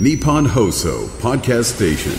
[0.00, 2.12] Nippon Hoso Podcast Station.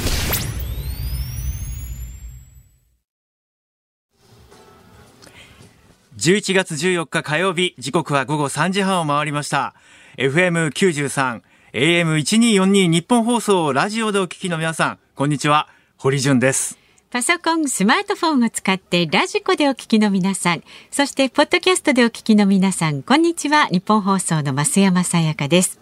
[6.18, 9.76] 11月14日火曜日、時刻は午後3時半を回りました。
[10.18, 16.78] FM93、AM1242 日本放送ラジオでお聞きの皆さん、こんにちは、堀潤です。
[17.10, 23.68] パソコン、スマートフォンを使ってラジコでお聞きの皆さん、そしてポッドキャストでお聞きの皆さん、こんにちは。
[23.68, 25.80] 日本放送の増山さやかです。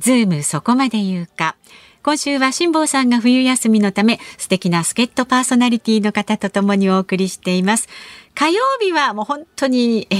[0.00, 1.56] ズームそこまで言うか。
[2.02, 7.88] 今週は辛坊さんが冬休みのため素敵な助っ人パーソナリティの方とともにお送りしています。
[8.34, 10.16] 火曜日はもう本当に、え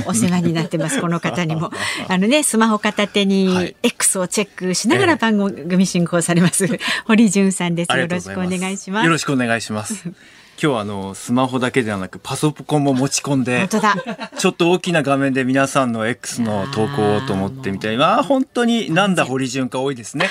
[0.00, 1.00] ー、 お世話になってます。
[1.00, 1.70] この方にも。
[2.08, 6.66] あのね、スマホ片手はにい X をチェックしながら番組進行されます。
[7.06, 7.96] 堀潤さんです。
[7.96, 8.34] よろしくお。
[8.44, 9.10] 願いしますよ。
[9.10, 10.10] ろしくお願いします。
[10.60, 14.30] 今日はあの、スマホだけではなくパソコンも持ち込んで本、当だ。
[14.38, 17.96] ちょっと大きな画面で皆さんの X の投稿をと思ってみたい。
[17.96, 20.28] まあ本当になんだ堀潤か多いですね。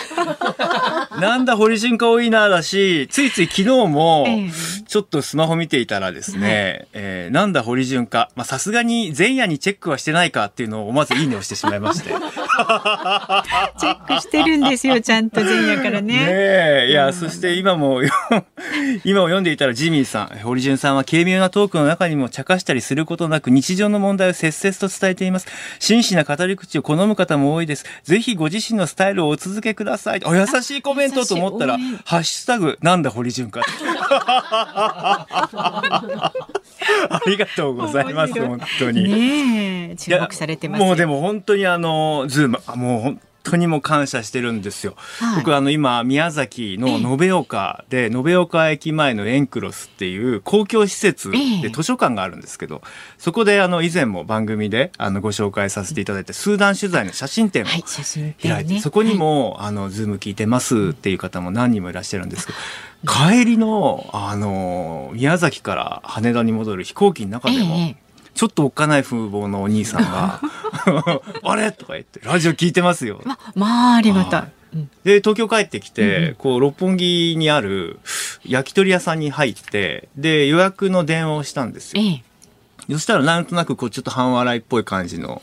[1.19, 4.49] なんだ堀潤か多いなだし、ついつい昨日もええ
[4.87, 12.09] ちょっとスマホ見ていたらですね、えーなんだ堀潤か、まあさすがに前夜にチェックはしてないかっていうのをまずいいねをしてしまいまして。
[12.13, 16.13] チェックしてるんですよ、ちゃんと前夜からね。
[16.13, 18.01] ねえ、いや、そして今も、
[19.03, 25.47] 今を読んでいたらジミーさん、堀潤さんは軽妙なトークの中にも茶化したりすることなく日常の問題を切々と伝えています。
[25.79, 27.85] 真摯な語り口を好む方も多いです。
[28.03, 30.21] ぜひご自身のスタイルをお続けください。
[30.25, 33.61] お優しいコメントと思ったらハッシュタグ、なんだ堀潤か。
[37.09, 39.03] ありがとうございます、本当に。
[39.03, 40.85] ねえ、注目されてますよ。
[40.87, 44.95] もうでも本当にあの、ズーム、あもう本当にもう感謝してるんですよ。
[45.19, 45.35] はい。
[45.37, 51.61] 僕あの今、宮崎の延岡で、延岡駅前のエンクロスっていう公共施設ええ。
[51.61, 52.81] で図書館があるんですけど、
[53.17, 58.81] そこであの以前も番組であのご紹介させていただいて、スーダン取材の写真展をはい、写真展開いて、ね。
[58.81, 62.59] そこにも、あの、ズーム聞いてますっていう方も何人もいらっしゃるんですけど、
[63.11, 68.02] 帰りの、あの、宮崎から羽田に戻る飛行機の中でも、ええ
[68.33, 70.41] ちょっとおっかない風貌のお兄さんが、
[71.43, 71.71] あれ？
[71.71, 73.21] とか言って、ラジオ聞いてますよ。
[73.25, 74.53] ま、まあ、ありがたはいうん
[75.03, 77.99] で、東京帰ってきて、こう、六本木にある
[78.43, 82.01] 焼き鳥屋さんに入って、で、予約の電話をしたんですよ。
[82.01, 82.23] え
[82.89, 82.93] え。
[82.93, 85.41] そしたらなんとなくこうちょっと半笑いっぽい感じの。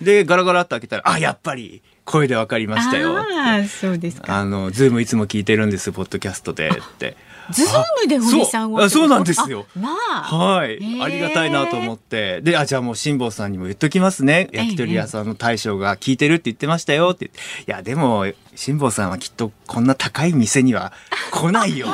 [0.00, 3.18] で、ガラガラっと開けたら、あ、やっぱり声でわかりましたよ。
[3.18, 3.24] あ
[3.62, 4.38] あ、そうですか。
[4.38, 7.16] あの、ズームいつも聞いてるんです、ポッドキャストでって。
[7.52, 8.78] ズームで堀さんを。
[8.78, 9.90] そうあそうなんですよあま
[10.30, 10.36] あ。
[10.36, 12.40] はい、へーありがたいなと思って。
[12.42, 14.48] で、あ、じゃあもう辛坊さんにも言っときますね。
[14.52, 17.70] ええ焼き鳥屋さんの大将が聞いてるって言ってましたよって言って。
[17.70, 20.92] いや、でも、辛坊さんはきっとこんな高い店には
[21.30, 21.86] 来ないよ。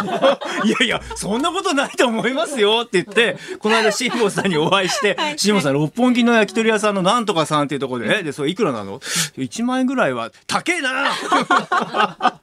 [0.65, 12.41] いやいや、そんなことないと思いますよって言って、この間辛坊さんにお会いして、辛坊さん、六本木の焼き鳥屋さんのなんとかさんっていうところで、え、で、それいくらなの ?1 万円ぐらいは、高えな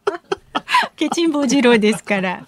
[0.96, 2.44] ケチンボ二郎ですから。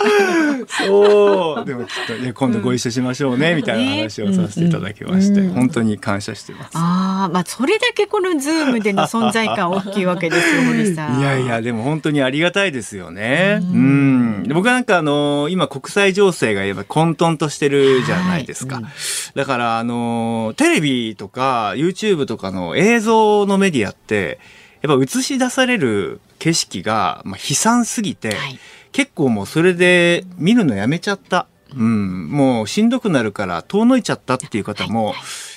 [0.88, 1.66] そう。
[1.66, 6.72] でもきっとね、今度ご一緒しましょうね、みたいな話をさせていただきまして、うんうん本当に感謝してます。
[6.74, 11.20] ああ、まあ、それだけこのズームでの存在感大きいわけですよ、堀さん。
[11.20, 13.60] いやいや、でも本当にありがたいですよね。
[13.62, 14.44] うん。
[14.44, 18.76] で僕なんかあの、今国際情勢がやっぱ混沌としてるじゃないですか。
[18.76, 18.90] はいうん
[19.36, 24.40] だからあの、テレビとか YouTube とかの映像のメディアって、
[24.82, 28.60] やっぱ映し出される景色が、まあ、悲惨すぎて、はい
[28.96, 31.48] 結構もうそれで見るのやめちゃった。
[31.76, 32.30] うん。
[32.30, 35.14] もうしんどくなるから遠のいちゃったっていう方も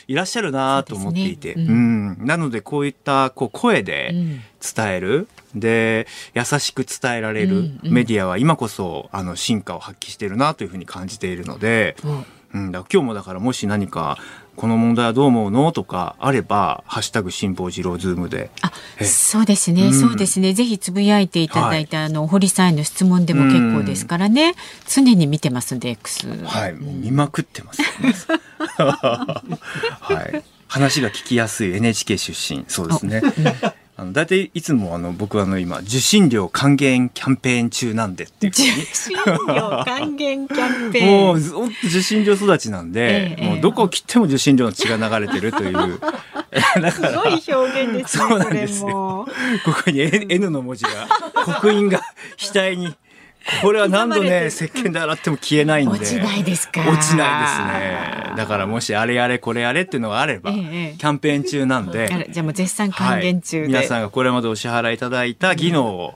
[0.09, 1.53] いらっしゃるなと思っていて。
[1.53, 2.27] うそうですねん。
[2.27, 4.41] なのでこういったこう声でうん
[4.75, 5.29] 伝える。
[5.55, 12.25] で、優しく伝えられるうんうんメディアは今こそあの進化を発揮しているなというふうに感じているので、うん
[12.55, 14.19] うん、だ今日もだからもし何か
[14.59, 15.71] この問題はどう思うの？
[15.71, 18.51] とかあれば、ハッシュタグ辛坊治郎ズームで。
[18.61, 19.95] あえそうですね、うん。
[19.95, 20.53] そうですね。
[20.53, 24.57] ぜひつぶやいていただいた、あの堀さんへの質問でも結構ですからね、
[24.89, 27.83] 常に見てますんで X はい、もう見まくってます。
[28.59, 29.43] は
[30.35, 30.43] い。
[30.67, 33.23] 話が聞きやすい NHK 出身、そうですね。
[34.01, 38.53] あの大体いつもあの僕はあの今受信料還元キャンペーン中なんでっていう。
[38.53, 45.99] 受信料還元キャンペ もうーンずっと受信料育ちなんで、ええもうどこを切っても受信料の血が流れてるという。
[46.93, 48.87] すごい表現ですね そうなんですよ。
[48.89, 49.29] も。
[49.65, 51.09] ここに N, N の文字が
[51.45, 52.01] 刻印が
[52.55, 52.95] 額に
[53.63, 55.99] これは何度ね石鹸で洗っても消えないんで。
[55.99, 56.81] 落ちないですか。
[56.81, 58.37] 落ちないですね。
[58.37, 66.15] だからもしあれやれこれやれっていうのがあれば、ええキャンペーン中なんでじゃあもう絶賛還元中皆さんがこれまでお支払いいただいた技能を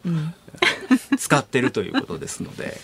[1.18, 2.76] 使ってるということですので、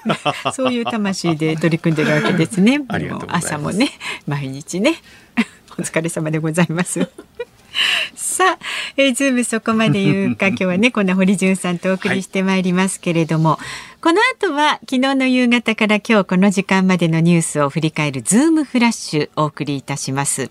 [0.54, 2.80] そういう魂で取り組んでるわけですね。
[3.28, 3.90] 朝もね、
[4.26, 4.96] 毎日ね。
[5.78, 7.08] お疲れ様でございます。
[8.14, 8.58] さあ、
[8.96, 13.58] えー、ズームそこまで言うか 今日はねこんな堀潤さんとお送りしてまいりますけれども、はい、
[14.00, 20.50] この後は昨日の夕方から今日この時間までのニュースを振り返るズームフラッシュお送りいたします。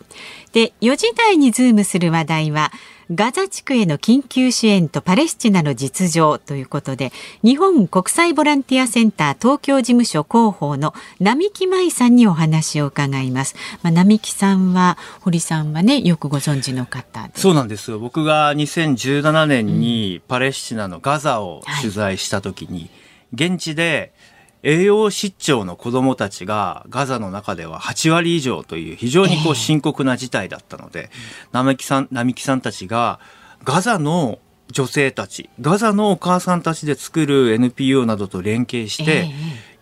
[0.54, 2.72] で4時台にズームする話題は
[3.12, 7.12] ガザ地区への緊急支援とパレスチナの実情ということで
[7.44, 17.92] 日本国際ボランティアセンター東京事務所広報の並木麻衣さんにお話を伺います、まあ、並木さんは堀さんはねよくご存知の方そうなんです。
[17.92, 22.90] よ僕が2017年にパレスチナのガザを取材した時に、はい。
[23.34, 24.12] 現地で
[24.64, 33.20] 栄養失調の子どもたちがガザの中では8割以上という非常にこう深刻な事態だったので、えー、並木さん並木さんたちが
[33.64, 34.40] ガザの
[34.72, 39.30] 女性たちガザのお母さんたちで作る NPO などと連携して、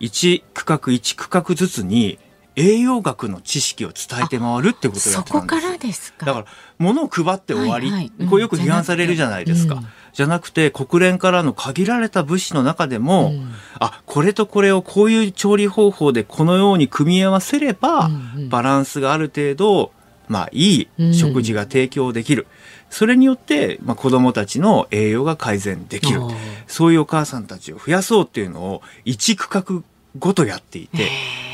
[0.00, 2.18] えー、1区画1区画ずつに
[2.58, 6.46] 栄養学の知識を伝えて回るってことをやってたんですそこからですかだから
[6.78, 9.82] 物を配って終わり、はいはいうん、こうよく批判されるじゃないですか。
[10.18, 19.92] じゃなくて国連からの限られた物資の中でも、うん、あこれとこれをこういう調理方法でこのように組み合わせれば、うんうん、バランスがある程度
[20.26, 22.42] まあいい食事が提供できる。
[22.42, 22.48] うん、
[22.90, 26.20] それによって、まあ、子どもたちの栄養が改善できる。
[26.66, 29.84] そういうお母さんたちを増やそうっていうのを一区画
[30.18, 31.08] ごとやっていて。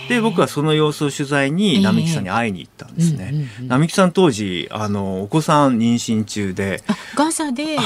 [0.09, 6.83] で僕はその様子を取材に並木さんに会いに行ったんですね、えーうんうんうん、並木さん当時あのお子さん妊娠中で
[7.15, 7.77] ガザで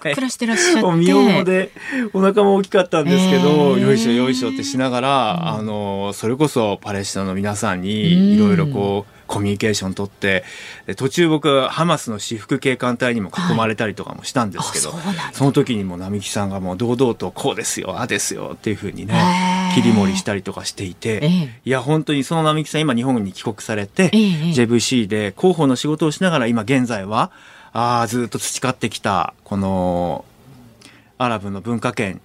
[0.00, 1.70] 暮らしてらっしゃって、身重で
[2.12, 10.44] お腹も大きかったんですけど、えー、よいしょよいしょってしながら、うん、あのそれこそパレスチナの皆さんにいろいろこう、コミュニケーション取って
[10.96, 27.30] 途中僕ハマスの私服警官隊にも囲まれたりとかもしたんですけど、はい、その時にも並木さんがもう堂々とこうですよあですよっていうふうにね切り盛りしたりとかしていて、えー、いや本当にその並木さん今日本に帰国されて、えー、JVC で広報の仕事をしながら今現在は
[27.72, 30.24] あずっと培ってきたこの
[31.18, 32.20] アラブの文化圏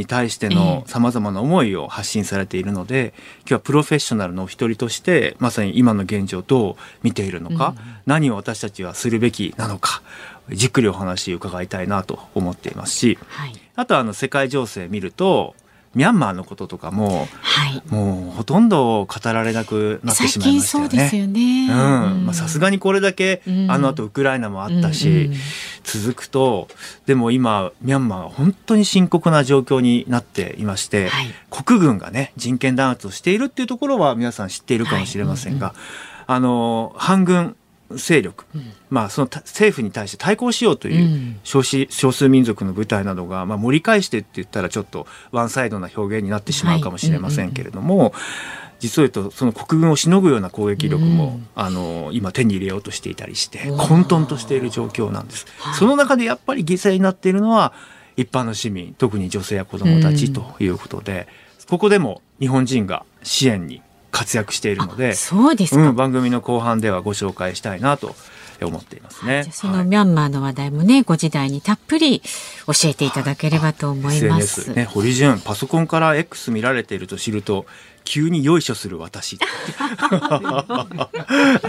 [0.00, 10.02] に対してのさまざまな思いを発信されているので、今日はプロフェッショナルのお一人としてまさに今の現状をどう見ているのか、うん、何を私たちはするべきなのか
[10.50, 15.54] じっくりお話伺いたいなと思っていますし、はい、あとはあの世界情勢見ると
[15.94, 21.18] ミャンマーのこととかも、はい、もうほとんど語られなくなってしまいましたよね。
[21.18, 21.68] よね。
[21.68, 25.38] うん、まあさすがにこれだけ、うん、あの後ウクライナもあったし、うんうん、
[25.82, 26.68] 続くと
[27.06, 35.74] でも今ミャンマーは本当に深刻な状況になっていまして、はい、国軍がね人権弾圧をしているっていうところは皆さん知っているかもしれませんが、はい。
[35.74, 35.84] うんう
[36.32, 37.56] ん、あの反軍
[37.96, 48.20] 勢力、うん、まあ、その政府に対して対抗しようという少子、少数民族の部隊などが、まあ、盛り返してって言ったらちょっとワンサイドな表現になってしまうかもしれませんけれども、はいうんうん、
[48.80, 55.46] 実を言うとその国軍をしのぐような攻撃力も、うん、あの今手に入れようとしていたりして混沌としている状況なんです。
[55.78, 57.72] その中でやっぱり犠牲になっているのは
[58.16, 61.28] 一般の市民特に女性や子どもたちということで、
[61.68, 63.82] ここでも日本人が支援に
[64.20, 68.14] 活躍しているのでそうですか、うん、番組の後半ではご紹介したいなと
[68.60, 69.48] 思っていますね。
[69.50, 72.20] そのミャンマーの話題もね、はい、ご時代にたっぷり
[72.66, 74.74] 教えていただければと思います。
[74.74, 77.64] ね、堀潤パソコンから X 見られていると知ると
[78.04, 79.38] 急によいしょする私。
[79.80, 80.86] あ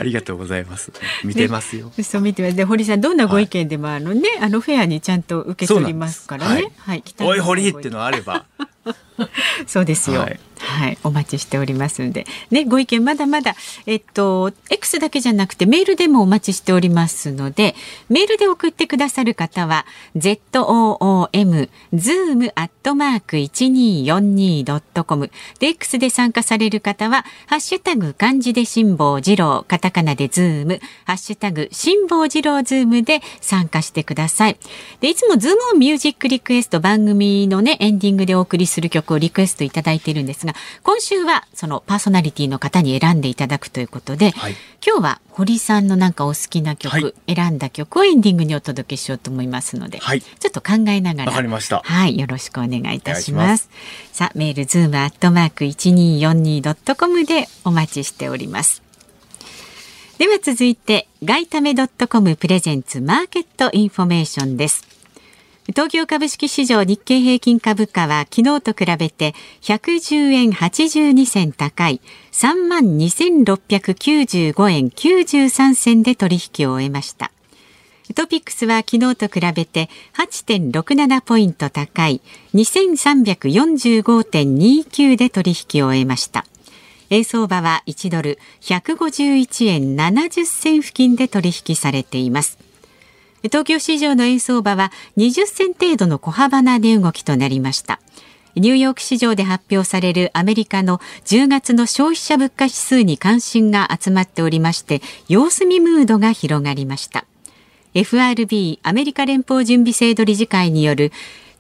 [0.04, 0.92] りがとうございます。
[1.24, 2.58] 見てますよ、ね、そう見てます。
[2.58, 6.74] で堀さんどんなご意見でもあのね、はい、あのフェアにちゃんと受け取りますからね。
[6.80, 8.44] はい、おい堀っていうのあれば
[9.68, 17.76] そうですよ、はい、はい、お待ちしておりますんで、ね、ご意見まだまだ、えっと、X だけじゃなくてメールでもお待ちしておりますので、
[18.10, 19.86] メールで送ってくださる方は、
[20.16, 34.58] zoom, zoom アットマーク 1242.com で、X で参加される方は、ハッシュタグ漢字で辛坊治郎、カタカナでズーム、ハッシュタグ辛坊治郎ズームで参加してください。
[35.00, 51.32] で、いつもズームミュージックリクエスト番組のね、エンディングでお送りする曲をリクエストいただいているんですが、今週はそのパーソナリティの方に選んでいただくということで、はい、今日は堀さんのなんかお好きな曲、はい、選んだ曲をエンディングにお届けしようと思いますので、はい、ちょっと考えながら
[51.84, 53.70] はいよろしくお願いいたします。
[54.12, 58.82] さあメールズームアットマーク一二四二ドットコムでお待ちしております。
[60.22, 64.91] では続いてガイタメドットコムプレゼンツマーケットインフォメーションです
[65.68, 72.02] 東京株式市場日経平均株価は昨日と比べて110円82銭高い
[72.32, 77.32] 3万2695円93銭で取引を終えました。
[78.16, 79.88] トピックスは昨日と比べて
[80.18, 82.22] 8.67ポイント高い
[82.56, 86.44] 2345.29で取引を終えました。
[87.12, 92.71] 円相場は1ドル151円70銭付近で取引されています。
[93.44, 98.00] 東京市場の円相場は20銭程度の小幅な値動きとなりました。
[98.56, 107.26] ニューヨーク市場で発表されるアメリカの10月の消費者物価指数に関心が集まっておりまして様子見ムードが広がりました。
[107.94, 111.12] FRB アメリカ連邦準備制度理事会による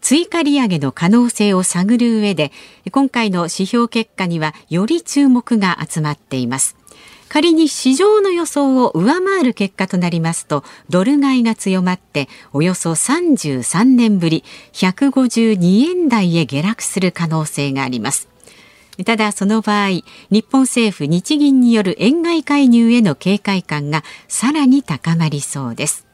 [0.01, 2.51] 追加利上げの可能性を探る上で
[2.91, 6.80] 今回の指標結果にはより注目が集まっています。
[7.31, 18.27] 仮に市場の予想を上回る結果となりますとドル買いが強まっておよそ33年ぶり152円台へ下落する可能性があります。
[19.05, 26.05] ただその場合日本政府日銀による円買い介入への警戒感がさらに高まりそうです。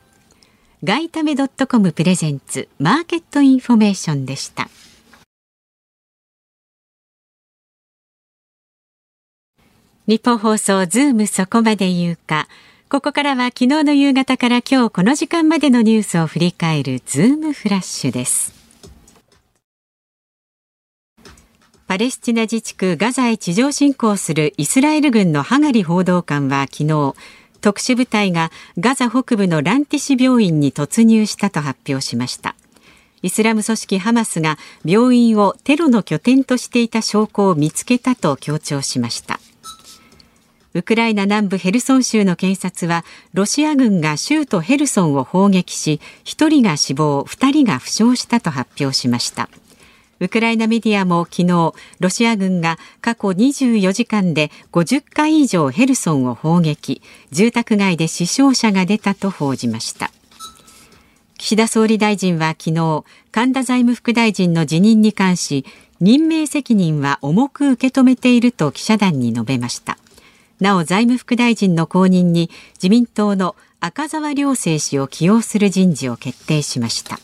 [0.83, 4.69] ガイタメドットコムプレゼンツマーケットインフォメーションでした。
[10.07, 12.47] ニッポン放送ズームそこまで言うか。
[12.89, 18.53] ここからは昨日の夕方から今日この時間までのニュースを振り返るズームフラッシュです。
[21.87, 27.13] パレスチナ自治区ガザへ地上侵攻するイスラエル軍のハガリ報道官は昨日、
[27.59, 28.49] 特殊部隊が
[28.79, 32.55] ガザ北部のランティシ病院に突入したと発表しました。
[33.23, 39.41] イスラム組織ハマスが病院をテロの拠点としていた証拠を見つけたと強調しました。
[40.77, 43.03] ウクライナ南部ヘルソン州の検察は
[43.33, 49.49] ロシア軍が州都ヘルソンを砲撃し1人が死亡2人が負傷したと発表しました。
[50.19, 60.11] ウクライナメディアも昨日ロシア軍が過去24時間で50回以上ヘルソンを砲撃住宅街で死傷者が出たと報じました。
[61.39, 65.65] 岸田総理大臣は昨日神田財務副大臣の辞任に関し
[66.01, 69.97] 任命責任は重く受け止めていると記者団に述べました。
[70.59, 77.19] なお財務副大臣の後任に自民党の赤澤良生氏を起用する人事を決定しました。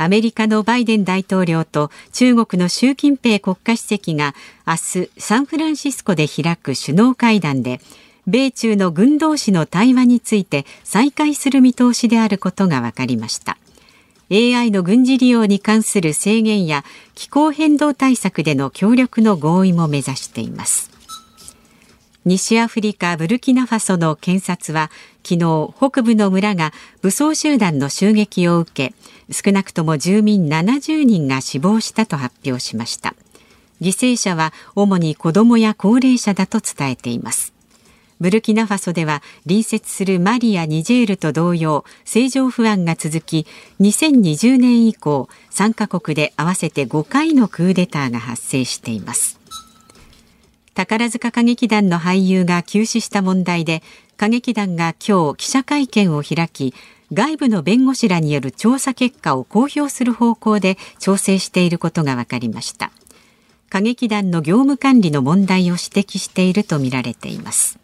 [0.00, 4.34] アメリカのバイデン大統領と中国の習近平国家主席が
[4.66, 7.80] 明日サンフランシスコで開く首脳会談で
[8.28, 13.56] 米中の軍同士の対話について再開する見通しであることが分かりました。
[14.30, 20.97] AI の軍事利用に関する制限や気候変動対策での協力の合意も目指しています。
[22.28, 24.90] 西アフリカブルキナファソの検察は
[25.26, 33.14] 昨日北部の村が武装集団の襲撃を受け少なくとも住民70人が死亡したと発表しました。
[33.80, 37.54] 犠牲者は主に子どもや高齢者だと伝えています。
[38.20, 43.46] ブルキナファソでは隣接するマリやニジェールと同様政情不安が続き
[43.80, 49.37] 2020年以降3カ国で合わせて5回のクーデターが発生しています。
[50.78, 53.82] 宝塚歌劇団の俳優が急死した問題で
[54.16, 56.72] 歌劇団が今日記者会見を開き
[57.12, 62.92] 外部の弁護士らによる調査結果を公表する方向で調整していることが分かりました。
[63.70, 67.80] 歌劇団の業務管理の問題を指摘しているとみられています。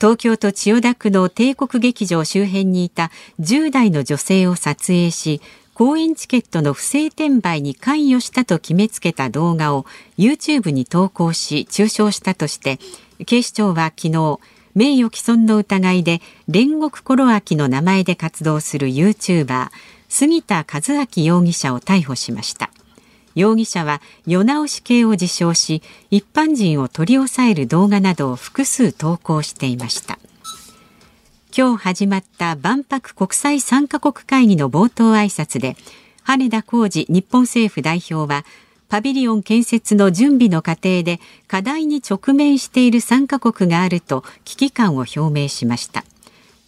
[0.00, 5.40] 東京都千代田区の帝国劇場周辺にいた10代の女性を撮影し
[5.74, 12.78] 公演チケットの不正転売に関与したと決めつけた動画を YouTube に投稿し中傷したとして
[13.26, 14.38] 警視庁は昨日
[14.74, 19.68] 名誉毀損の疑いで煉獄コロアキの名前で活動する YouTuber
[20.08, 20.80] 杉田和
[21.16, 22.70] 明容疑者を逮捕しました。
[23.34, 30.18] 容疑者は世直し系を自称し一般人を取り押さえる動画などを複数投稿していました。
[31.56, 35.76] 今日始まった万博国際参加国会議の冒頭挨拶で
[36.24, 38.44] 羽田浩二日本政府代表は
[38.88, 46.04] パビリオン建設の準備の過程で課題に直面している参加国があると危機感を表明しました。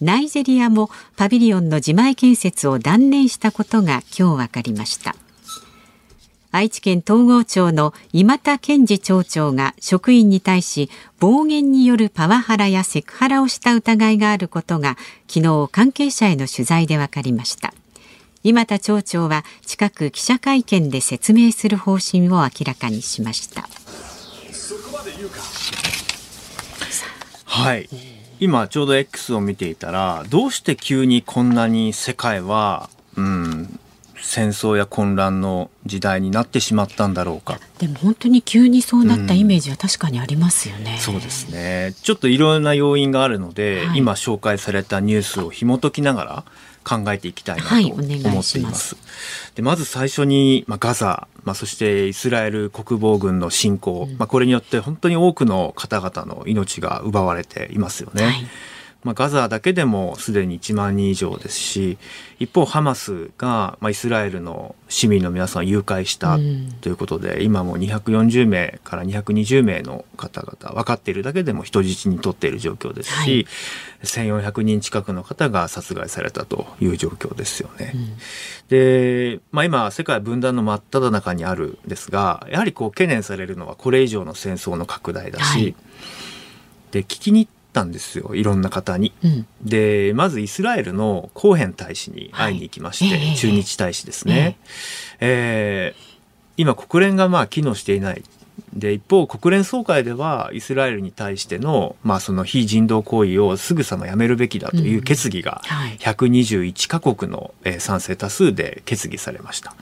[0.01, 5.17] ナイジェリアもパビリオンの自前建設を断念したことが今日分かりました。
[6.57, 10.89] 愛知県東郷町の今田健二町長が職員に対し
[11.21, 14.97] 暴言によるパワハラやセクハラをした疑いがあることが
[15.29, 17.75] 昨日関係者への取材で分かりました。
[18.43, 23.69] 今田町長は近く記者会見で説明する方針を明らかにしました。
[27.45, 27.89] はい。
[28.41, 33.79] 今ちょうど X を見ていたらどうして急にこんなに世界はうん
[34.27, 37.61] 戦争や混乱の時代になってしまったんだろうか。
[37.79, 41.95] でも本当に急にそうなったイメージは確かにありますよね、うん、そうですね。
[42.03, 46.45] ちょっといろんな要因があるので、はい、今紹介されたニュースを紐解きながら
[46.83, 48.59] 考えていきたいなと思っています。
[48.59, 48.97] はい、ます。
[49.55, 58.25] でまず最初に、まあ、ガザ、まあ、そしてイスラエル国防軍の侵攻、うん、まあ、これによって本当に多くの方々の命が奪われていますよね。
[58.25, 58.47] はい
[59.05, 61.97] まあ、ガザだけでもすでに1万人以上ですし
[62.41, 66.39] 一方ハマスが、まあ、イスラエルの市民の皆さんを誘拐した
[66.81, 73.47] ということで、うん、今も240名から220名の方々分かっているだけでも人質にとっている状況ですし、
[74.03, 77.93] はい、1400人近くの方が殺害されたという状況ですよね。
[77.95, 78.17] うん、
[78.69, 85.75] で、まあ、今世界分断の真っ只中にあるんですがやはりこう懸念されるのはこれ以上の戦争の拡大だし、はい、
[86.91, 89.13] で聞きにったんですよいろんな方に。
[89.23, 94.57] うん、でまずイスラエルのコーヘン大使に会いに行きまして、はい、駐日大使ですね。
[95.21, 96.15] えー、えー、
[96.57, 98.23] 今国連がまあ機能していない
[98.73, 105.63] で一方国連総会ではイスラエルに対しての,、まあその非人道行為をすぐさまやめるべきだという決議が
[105.99, 109.75] 121カ国の、え賛成多数で決議されました、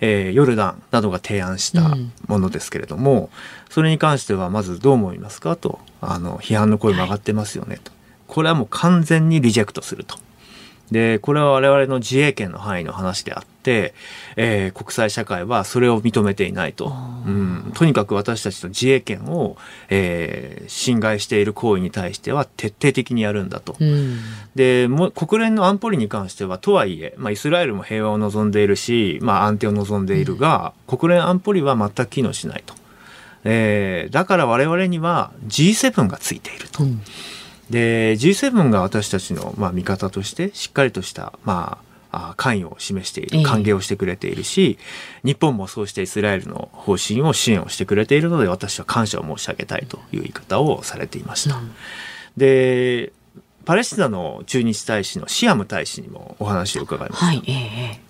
[0.00, 3.28] えー、ヨルダンなどが提案したものですけれども、うん、
[3.70, 7.92] それに関してはまずどう思いますかとあの批判の声も上がってますよねと、
[8.26, 10.18] これはもう完全にリジェクトすると。
[10.90, 13.94] で、これは我々の自衛権の範囲の話であって、
[14.36, 16.92] えー、国際社会はそれを認めていないと。
[17.26, 19.56] うん、とにかく私たちの自衛権を、
[19.90, 23.76] えー、侵害している行為に対しては徹底的にやるんだと。
[23.78, 24.18] うん、
[24.54, 32.74] でも、国連の安保理に関しては、とはいえ、まあ、イスラエルも平和を望んでいるし、まあ、安定を望んでいるが、うん、国連安保理は全く機能しないと。
[33.44, 36.84] えー、だから我々には G7 がついていると。
[36.84, 37.02] うん
[37.70, 41.78] で G7 が私たちの、まあ、味方としてしっかりとした、ま
[42.10, 51.56] あ、関与を示している歓迎をしてくれているし、えー、日本もそうしてイスラエルの方針を支援をしてくれているので私は感謝を申し上げたいという言い方をされていました。
[51.56, 51.72] うん、
[52.36, 53.12] で
[53.66, 57.26] パレスチナの駐日大使のシアム大使にもお話を伺いました。
[57.26, 58.00] はいえ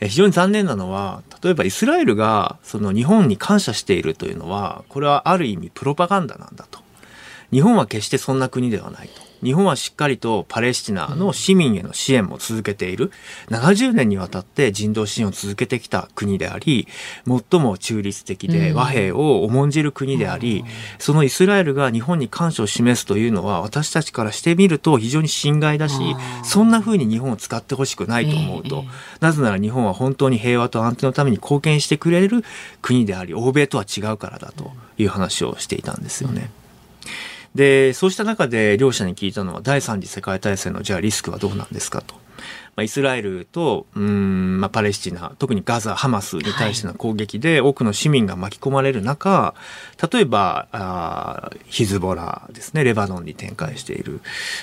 [0.00, 6.80] ー、非常に残念なのは例えばイスラエルがその日本に感謝しているというのはこれはある意味プロパガンダなんだと。
[7.52, 9.28] 日本は決してそんな国ではないと。
[9.42, 13.12] 日本はしっかりとパレスチナの市民への支援も続けている。
[13.50, 16.88] 70年にわたって人道支援を続けてきた国であり、
[17.26, 20.64] 最も中立的で和平を重んじる国であり、
[20.98, 25.94] そのイスラエルが日本に感謝を示すというのは私たちからしてみると非常に心外だし、
[26.42, 28.84] そんな風に日本を使ってほしくないと思うと。
[29.20, 32.44] なぜなら日本は本当に平和と安定のために貢献してくれる
[32.82, 36.50] 国であり、欧米とは違うからだという話をしていたんですよね。
[37.54, 42.14] で、そうした中で両者に聞いたのは第三次世界大戦のじゃあリスクはどうなんですかと。
[42.76, 49.54] まあ、イスラエルとうん、まあ、パレスチナ特にガザハマスに対しての攻撃で多くの市民が巻き込まれる中
[50.12, 54.20] 例えばあヒズボラですねレバノンに展開している、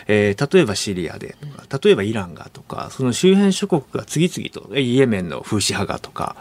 [0.07, 6.37] えー、例えばシリアでとか例えばイランがとかその周辺諸国が次々とイエメンのフーシ派がとか、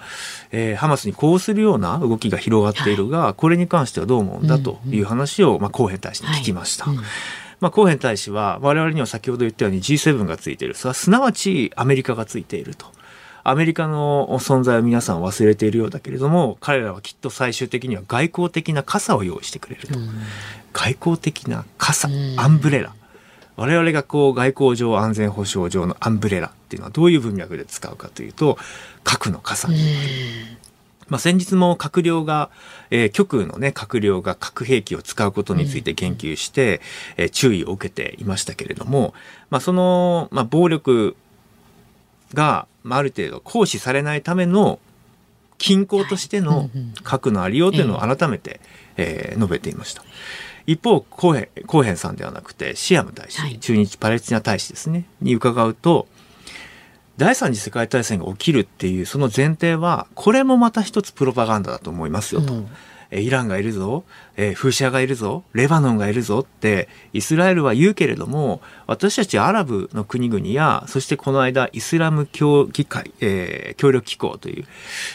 [0.52, 6.84] えー、ハマスにこうするような動きが広がっているが、はい、これに関してはどう思うんだという話を、まあ、コーヘン大使に聞きました。
[6.86, 6.96] はい。
[6.96, 7.04] うん
[7.60, 10.74] まあ、コーヘン大使は我々には先ほど言ったように G7 がついている。
[10.74, 12.86] すなわちアメリカがついていると。
[13.46, 19.98] アメリカの存在を皆さん忘れているようだけれども彼らはきっと最終的には外交的な傘を用意してくれると、
[20.72, 22.94] 外交的な傘アンブレラ、
[23.56, 28.56] 我々がこう外交上安全保障上のアンブレラっていうのはどういう文脈で使うかというと
[29.04, 29.88] 核の傘になる。
[31.08, 32.50] まあ、先日も閣僚が、
[32.90, 36.80] えー、極右のね、閣僚が核兵器を使うことについて言及して、
[37.18, 39.14] うん、えー、注意を受けていましたけれども、
[39.50, 41.16] まあ、その、まあ、暴力
[42.32, 44.78] が、まあ、ある程度行使されないための
[45.58, 46.68] 均衡としての
[47.02, 48.60] 核のありようというのを改めて、
[48.96, 50.02] えー、述べていました。
[50.66, 56.06] 一方、コーヘン、さんではなくて、シアム大使、はい、中日パレスチナ大使ですね、に伺うと、
[57.16, 62.55] 第三次世界大戦が起きるっていうその前提はこれもまた一つプロパガンダだと思いますよと。
[62.55, 62.68] うん
[63.20, 64.05] イランがいるぞ、
[64.37, 66.40] えー、フーシアがいるぞ、レバノンがいるぞ。
[66.40, 74.64] ってイスラエルは言うけれども、私たちアラブの国々や、そしてこの間イスラム教議会、えー、協力機構という、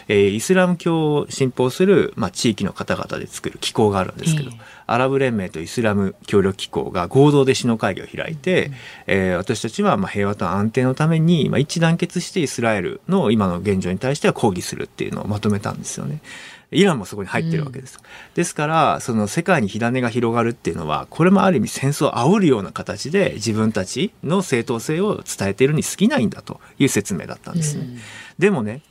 [0.08, 4.52] えー、イスラム教を信奉する、まあ、地域の方々で作る機構があるんですけど、
[4.88, 8.74] アラブ連盟とイスラム協力機構が合同で首脳会議を開いて、うん、
[9.08, 16.22] えー、私たちはまあ平和と安定のために、まあ、一致団結してイスラエルの今の現状に対しては抗議するっていうのをまとめたんですよね。
[16.72, 17.98] イランもそこに入ってるわけです。
[17.98, 18.04] うん、
[18.36, 27.86] ですからその世界に火種が広がるっていうのはこれもある意味戦争を煽るような形で自分たちの正当性を伝えているに過ぎないんだという説明だったんですね。
[27.86, 28.00] うん、
[28.38, 28.82] でもね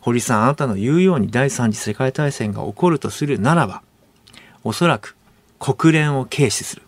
[0.00, 3.82] 堀さんあなたの言うように第三次世界大戦が起こるとするならば
[4.64, 5.16] おそらく
[5.58, 6.82] 国連を軽視する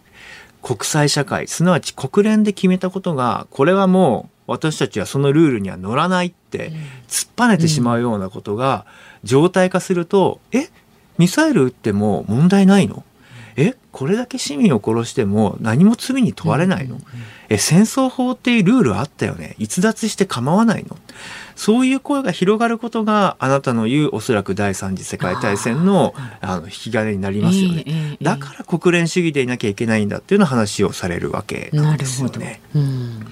[0.63, 6.73] 国際社会すなわち国連で決めたことがこれはもう私たちはそのルールには乗らないって
[7.09, 8.85] 突っぱねてしまうようなことが
[9.25, 10.69] 常態化すると、え
[11.19, 13.05] ミサイル撃っても問題ないの？
[13.57, 16.99] えこれだけ市民を殺しても何も罪に問われないの、
[17.49, 19.57] え戦争法っていうルールあったよね？
[19.59, 20.97] 逸脱して構わないの？
[21.57, 31.99] そういう声が広がることがあなたの言うおそらく第三次世界大戦のあの引き金になりますよね、ええええだから国連主義でいなきゃいけないんだっていうような話をされるわけななんるほど。
[31.99, 32.61] ですよね。
[32.75, 33.27] うん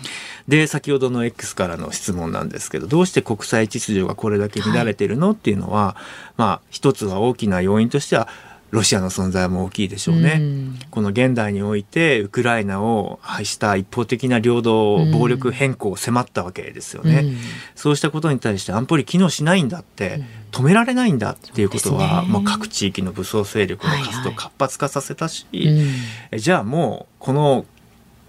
[0.49, 5.97] で先ほどの X からの質問なんですけどどうして国際秩序がこれだけ乱れてるの、っていうのは
[6.37, 8.29] まあ一つは大きな要因としては
[8.71, 10.37] ロシアの存在も大きいでしょうね。
[10.41, 10.79] うん。
[10.91, 17.21] この現代においてウクライナを愛した一方的な領土うん暴力変更を迫ったわけですよね。
[17.25, 17.37] うん。
[17.75, 20.21] そうしたことに対して安保理機能しないんだって、
[20.53, 22.33] 止められないんだっていうことは、そうですね。
[22.33, 25.89] もう各地域の武装勢力の活動をはいはい活発化させたし、うん。
[26.33, 27.65] えじゃあもうこの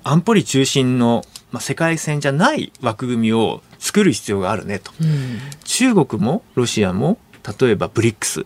[0.03, 4.91] 安保理中心の、まあ、世界線じゃない枠組みを作る必要があるねと。
[5.01, 5.39] うん。
[5.63, 7.17] 中国もロシアも
[7.59, 8.45] 例えばブリックス、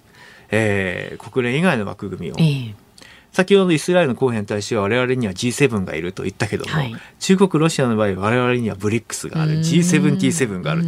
[0.51, 2.35] えー国連以外の枠組みを。
[2.37, 2.75] ええ。
[3.31, 6.95] 先ほどイスラエルの公平に対しては我々には G7 がいると言ったけども、はい。
[7.19, 9.53] 中国ロシアの場合我々にはブリックスがある。
[9.53, 9.59] うん。
[9.61, 10.83] G7T7 がある、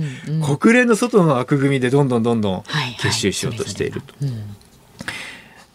[0.58, 2.96] 国連の外の枠組みでどんどんどんどんはいはい。
[3.02, 4.14] 結集しようとしていると。
[4.22, 4.56] うん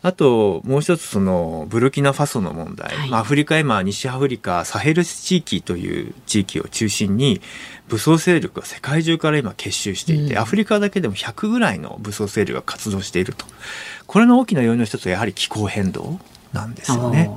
[0.03, 3.11] あともう一つそのブルキナファソの問題、はい。
[3.11, 7.41] まあアフリカ今西アフリカサヘル地域という地域を中心に
[7.89, 10.39] 武装勢力が世界中から今結集していて、うん。
[10.39, 13.45] アフリカだけでも100ぐらいの武装勢力が活動していると。
[14.07, 16.19] これの大きな要因の一つはやはり気候変動
[16.53, 17.31] なんですよね。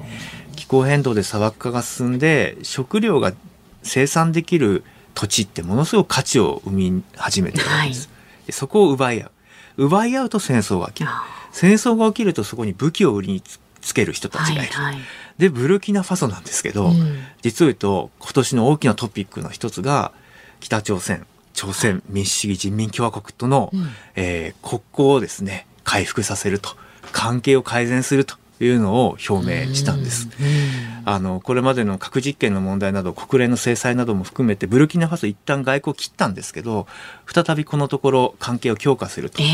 [0.56, 3.34] 気候変動で砂漠化が進んで食料が
[3.82, 8.10] 生産できる土地ってものすごく価値を生み始めてるわけです、
[8.48, 9.32] でそこを奪い合う。
[9.76, 11.10] 奪い合うと戦争が起きる。
[11.10, 15.02] あ戦争が起きるとそこに武器を売りにつつける人たちがいる、はいはい。
[15.38, 17.18] でブルキナファソなんですけど、うん。
[17.42, 20.12] 実を言うと今年の大きなトピックの一つが
[20.60, 23.88] 北朝鮮朝鮮民主主義人民共和国との、うん。
[24.16, 26.76] えー国交をですね回復させると
[27.12, 30.30] 関係を改善するというのを表明したんです。
[30.40, 31.04] うん。
[31.06, 36.88] あのこれまでの核実験の問題など国連の制裁なども含めてブルキナファソ一旦外交を切ったんですけど
[37.28, 39.44] 再びこのところ関係を強化すると。
[39.44, 39.46] え。
[39.46, 39.50] え。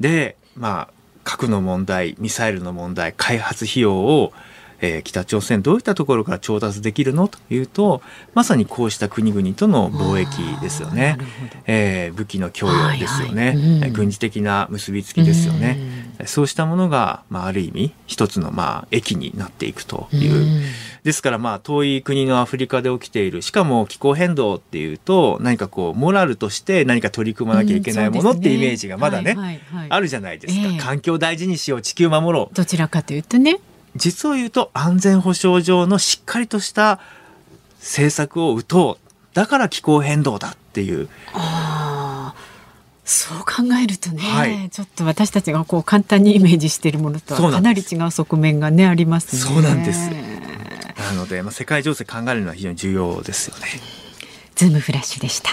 [0.00, 0.97] でまあ
[1.28, 4.32] 核の問題ミサイルの問題開発費用を、
[4.80, 7.28] えー北朝鮮どういったところから調達できるの？
[7.28, 8.00] というと
[8.32, 11.18] まさにこうした国々との貿易ですよね。
[11.66, 13.66] えー武器の供与ですよね、はいはい。
[13.66, 13.84] うん。
[13.84, 20.62] えー軍事的な結びつきですよね、そうしたものが、まあ、ある意味一つのまあ駅になっていくという、うん。
[21.04, 29.36] ですからまあ遠い国のアフリカで起きているしかも気候変動っていうと何かこうモラルとして何か取り組まなきゃいけないものってイメージがまだね,、
[29.88, 30.78] あるじゃないですか、ええ。
[30.78, 32.54] 環境大事にしよう地球守ろう。
[32.54, 33.60] どちらかというとね。
[33.96, 37.00] 実を言うと安全保障上のしっかりとした
[37.78, 39.08] 政策を打とう。
[39.34, 41.08] だから気候変動だっていう。
[41.32, 41.87] ああ
[43.08, 49.40] そう考えるとね、はいちょっと私たちがこう簡単にイメージしているものとはかなり違う側面がねありますね。
[49.40, 53.66] そうなんですなので、まあ、世界情勢考えるのは非常に重要ですよね。
[54.56, 55.52] ズームフラッシュでした。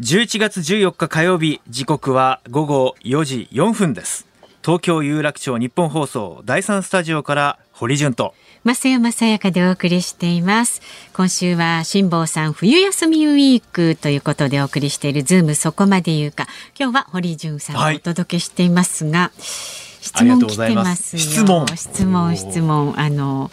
[0.00, 4.26] 11月14日火曜日時刻は午後4時4分です
[4.64, 10.82] 東京有楽町日本放送第三スタジオから堀潤と増山さやかでお送りしています。
[11.14, 16.46] 今週は辛坊さん冬休みウィークということでお送りしているズームそこまで言うか。
[16.78, 17.96] 今日は堀潤さんがはい。
[17.96, 21.16] お届けしていますが、質ありが問来てます。
[21.18, 21.66] すよ質問。
[21.68, 23.00] 質問質問。
[23.00, 23.50] あの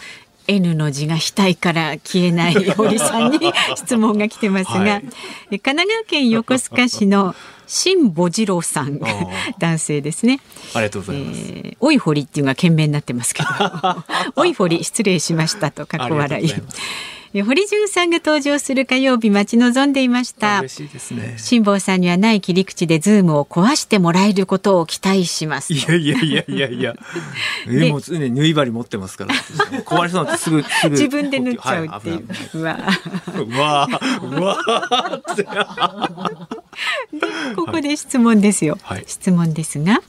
[0.47, 3.39] N の字が額から消えない堀さんに
[3.75, 5.01] 質問が来てますが、はい。
[5.49, 7.35] 神奈川県横須賀市の
[7.67, 8.99] 辛坊次郎さん
[9.59, 10.39] 男性ですね。
[10.73, 13.49] ありがとうございます、えーおいほりっていうのが懸命になってますけど。
[14.35, 16.51] おいほり失礼しましたと過去笑い
[17.33, 20.59] 堀潤さんが登場する火曜日待ち望んでいました。
[20.59, 21.35] 嬉しいですね。
[21.37, 25.73] 辛坊さんにはない切り口でズームを壊してもらえることを期待します。
[25.73, 26.95] いやいやいやいやいや。
[27.67, 29.35] えもう常に縫い針持ってますから。
[29.35, 32.77] 私壊れそうになってすぐすぐ 自分で縫っちゃうっていう、はいうわ。
[33.35, 34.57] うわーうわ
[37.55, 39.03] ここで質問ですよ、はい。
[39.07, 40.01] 質問ですが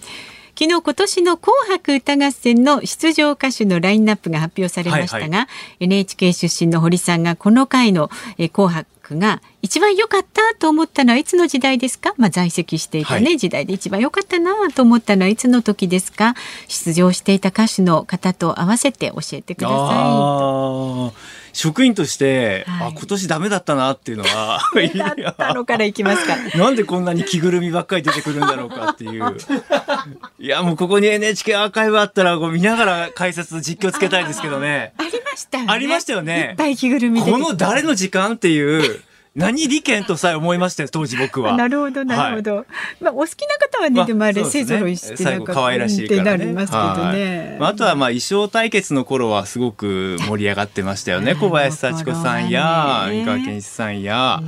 [0.59, 5.47] 昨日今年の紅白歌合戦の出場歌手のラインナップが発表されましたが、はい
[5.85, 13.39] NHK 出身の堀さんがこの回のえー紅白が一番良かったと思ったのはいつの時代ですか、まあ、在籍していた、ねはい。
[13.39, 16.35] 時代で一番良かったなと思ったのはいつの時ですか？
[16.67, 21.13] 出場していた歌手の方と合わせて教えてくださあー
[21.59, 24.97] 職員として、はいあ今年ダメだったなっていうのはい。
[24.97, 26.37] だったのからいきますか。
[26.57, 29.37] なんでこんなに着ぐるみばっかり出てくるんだろうかっていう。
[30.39, 34.93] いや、もうここに NHK アーカイブあったら、こう見ながら解説実況つけたいですけどね。
[34.99, 35.73] ありましたよね。
[35.73, 37.31] ありましたよねいっぱい着ぐるみで。
[37.31, 39.03] この誰の時間っていう、
[39.39, 41.57] 何利権とさえ思いましたよ、当時僕は。
[41.57, 42.67] なるほど、なるほど。
[43.01, 46.31] まあ、お好きな方はね、でもあれ、勢ぞろいして、最後可愛らしいからね。
[46.31, 47.57] なりますけどね。
[47.61, 51.37] まあ、あとは、まあ、衣装対決の頃はすごく盛り上がってましたよね。
[51.41, 54.43] 小林幸子さんや、三河健一さんや、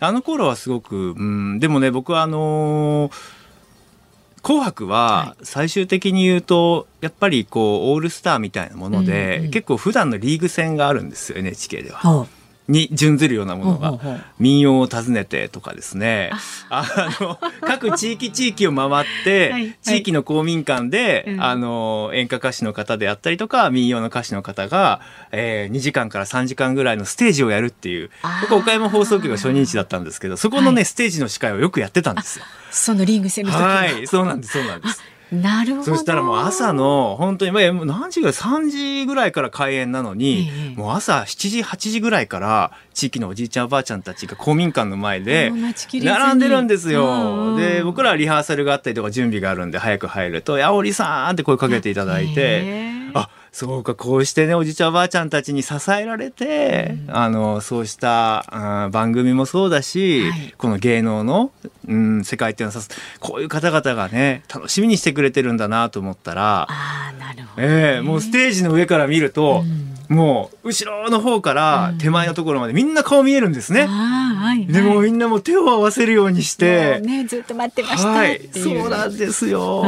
[0.00, 3.10] あの頃はすごく、うん、でもね、僕はあの
[4.42, 12.28] 紅白は最終的に言うとやっぱりこうオールスターみたいなもので、結構普段のリーグ戦があるんですよ NHK では。
[12.68, 13.98] に準ずるようなものが
[14.38, 16.30] 民謡を訪ねてとかですね。
[16.68, 16.84] あ。
[17.20, 25.00] の各地域地域を回って地域の公民館であの演歌歌手の方であったりとか民謡の歌手の方が、
[25.32, 28.10] えー、2時間から3時間ぐらいのステージをやるっていう
[28.42, 32.44] 僕岡山放送局が初任地だったんですけどそこのね、ステージの司会をよくやってたんですよ。
[32.70, 35.02] そのリング戦の時はいそうなんですそうなんです。
[35.32, 35.84] なるほど。
[35.84, 45.52] そしたらもう朝の、本当に、まあ、何時ぐらい ?3 時ぐらいから開演なのに、ええ、もう朝7時、8時ぐらいから、地域のおじいちゃんおばあちゃんたちが公民館の前で、
[45.92, 47.56] 並んでるんですよ。
[47.56, 61.50] で、僕らはリハーサルがあったりとか準備があるんで、早く入ると、やおりさんって声かけていただいて、あ、そうか、こうしてね、おじいちゃんおばあちゃんたちに支えられて、うん、あの、そうした、うん、番組もそうだし、はい、この芸能の、
[61.88, 62.86] うん、世界っていうのは
[63.18, 69.64] こういう方々がね、楽しみにしてくれてるんだなと思ったら、あなるほど、ね、えー、もうステージの上から見ると、
[70.10, 73.86] うん、もう後ろの方から手前のところまでみんな顔見えるんですね。
[73.86, 79.82] はい、でもみんなも手を合わせるようにして、ね、ずっと待ってましたはい、そうなんですよ。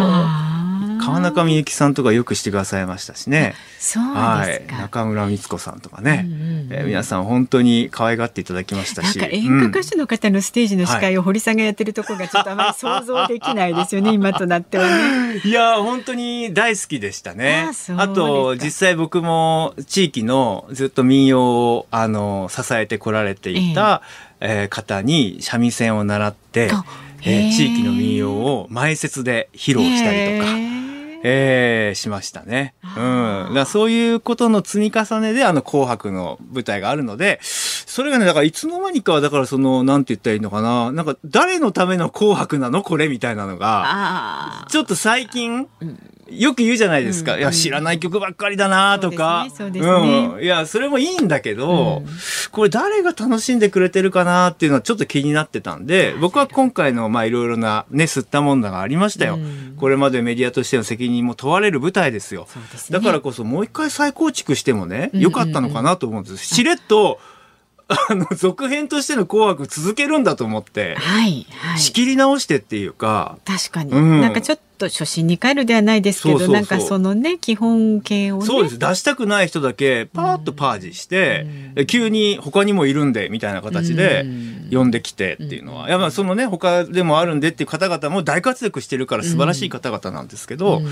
[0.99, 3.55] 川中美幸さんとかよくしてくださいましたしね。
[3.95, 9.19] はい、中村光子さんとかね、うんうん、えー、皆さん本当に可愛がっていただきましたし。
[9.21, 15.41] 演歌歌手の方のステージの司会を堀さんがやってるところがちょっとあまり想像できないですよね、 今となってはね。
[15.45, 17.71] いや本当に大好きでしたね。
[17.97, 24.03] ああと実際僕も地域のずっと民謡をあの支えてこられていた、
[24.41, 26.71] えー、えー、方に三味線を習って。
[27.23, 30.88] えー、地域の民謡を前説で披露したりとか。
[31.23, 32.75] えー、しましたね。
[32.97, 33.01] う
[33.51, 33.55] ん。
[33.55, 40.93] だそういうことの積み重ねで、あの、紅白の舞台があるので、それがね、だからいつの間にかは、だからその、なんて言ったらいいのかな。
[40.93, 42.83] なんか、誰のための紅白なの？
[42.83, 45.69] これみたいなのが、ちょっと最近、
[46.31, 47.35] よく言うじゃないですか。
[47.35, 49.47] うん、いや、知らない曲ばっかりだなとか。
[49.61, 50.43] うねううん。
[50.43, 52.09] いや、それもいいんだけど、うん、
[52.53, 59.35] これ誰が楽しんでくれてるかなっていうのはちょっと気になってたんで、僕は今回の、まあ、いろいろなね、吸ったもんだがありましたよ。
[59.35, 62.47] うん、これまでメディアとしての責任も問われる舞台ですよ。
[62.77, 66.37] すね、だからこそもう一回再構築してもね、よかったのかなと思うんです。
[66.37, 67.21] しれっと、
[67.89, 71.79] あの、続編としての紅白続けるんだと思って、はい、はい。
[71.79, 73.39] 仕切り直してっていうか。
[73.47, 73.93] 確かに。
[73.93, 78.47] うん、なんかちょっと初心に帰るではないですけど、なんかそのね、基本形をね。
[78.47, 78.79] そうです。
[78.79, 84.25] 出したくない人だけ、パーッとパージして、うん、急に他にもいるんで、みたいな形で、
[84.71, 85.85] 呼んできてっていうのは。
[85.85, 90.89] うん、やっぱそのね、他でもあるんでっていう方々も大活躍してるから素晴らしい方々なんですけど、うん、い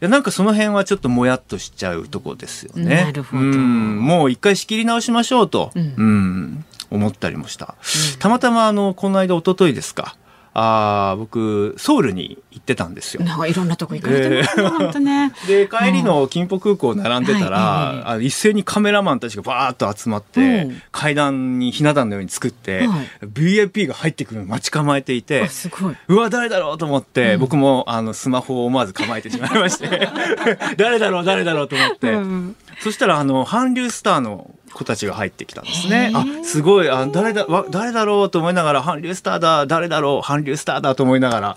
[0.00, 3.04] やなんかその辺はちょっともやっとしちゃうとこですよね。
[3.04, 3.42] なるほど。
[3.44, 5.70] もう一回仕切り直しましょうと。
[5.74, 7.76] うん思ったりもした。
[8.18, 10.16] たまたまあの、この間、一昨日ですか。
[10.52, 13.22] あ僕ソウルに行ってたんですよ。
[13.22, 15.32] なんかいろんなとこ行かれてますね、 えー、本当ね。
[15.46, 25.96] で帰りの金浦空港並んでたら、はい、一斉にカメラマンたちがバーッと集まって、うん、階段にひな壇のように作って、はい、VIP が入ってくるの待ち構えていて、すごい。
[26.08, 30.08] うわ誰だろうと思って、うん、僕もあのスマホを思わず構えてしまいまして
[30.76, 36.12] 誰だろう誰だろうと思って、うん、そしたらあの韓流スターの子たちが入ってきたんですね。
[36.14, 41.56] あ、すごい、あ、誰だ、わ、誰だろうと思いながら、韓流スターだ、誰だろう、韓流スターだと思いながら。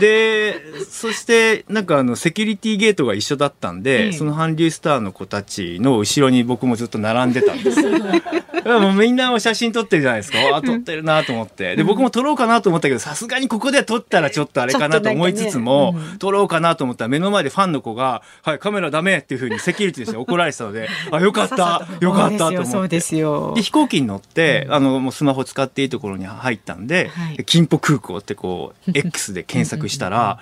[0.00, 7.80] で、そして、なんかあの、セキュリティゲートが一緒だったんで、その韓流スターの子たちの後ろに僕もずっと並んでたんです。
[8.64, 10.38] もうみんな写真撮ってるじゃないですか。
[10.54, 11.76] あ、撮ってるなと思って。
[11.76, 22.70] で、僕も撮ろうかなと思ったけど、さすがにここで撮ったらちょっとあれかなと思いつつも、ねうん、撮ろうかなと思ったら目の前でファンの子が、はい、カメラダメっていうふうにセキュリティで怒られてたので、 あ、よかった、よかったと思って。
[22.70, 23.52] そうですよ。
[23.54, 30.38] で、飛行機に乗って、あの、もうスマホ使っていいところに入ったんで、はい、金浦空港ってこう、X で検索したら、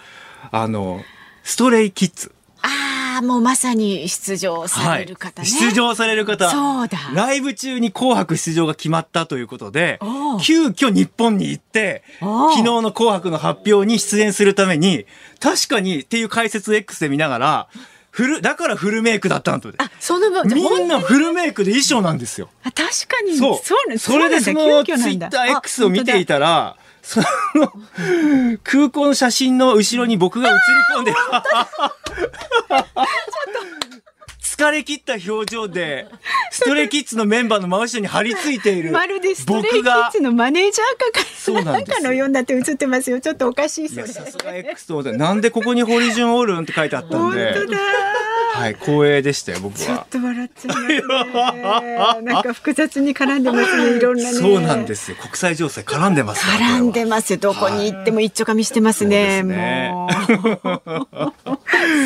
[0.50, 1.02] あの、
[1.42, 2.32] ストレイキッズ。
[2.62, 6.50] ああ、もうまさに出場される方ね、はい、出場される方。
[6.50, 6.98] そうだ。
[7.14, 10.00] ライブ中に紅白出場が決まったということで、
[10.42, 15.06] 急遽日本に行って、昨日の紅白の発表に出演するために、
[15.40, 17.68] 確かにっていう解説 X で見ながら、
[18.16, 19.68] フル、だからフルメイクだったんと。
[19.76, 22.48] あ、そのみんなフルメイクで衣装なんですよ。
[22.64, 23.37] あ確かに。
[23.37, 23.98] そう。
[23.98, 26.76] そそれでそのツイッター X を見ていたら、
[27.07, 27.73] その
[28.64, 30.59] 空港の写真の後ろに僕が映り
[30.97, 31.16] 込んで、る。
[34.57, 36.09] 疲れ切った表情で、
[36.51, 38.90] ストレイキッズのメンバーの真後ろに張り付いている。
[38.92, 43.21] まるでストレイキッズのマネージャーかそうなんかかのようになって映ってますよ。
[43.21, 44.07] ちょっとおかしいそれ。
[44.07, 47.53] さすが X となんでここに堀潤おるんって書いてあったん本で。
[47.55, 47.79] 当だ。
[48.57, 50.07] はい、光栄でしたよ、僕はちょっ。
[50.09, 52.23] と笑っちゃいますね。
[52.33, 53.97] なんか複雑に絡んでますね。
[53.99, 54.33] いろんなね。
[54.33, 55.16] そうなんですよ。
[55.21, 57.38] 国際情勢絡んでますから絡んでますよ。
[57.38, 59.42] どこに行っても一丁噛みしてますね。
[59.42, 59.92] そうですね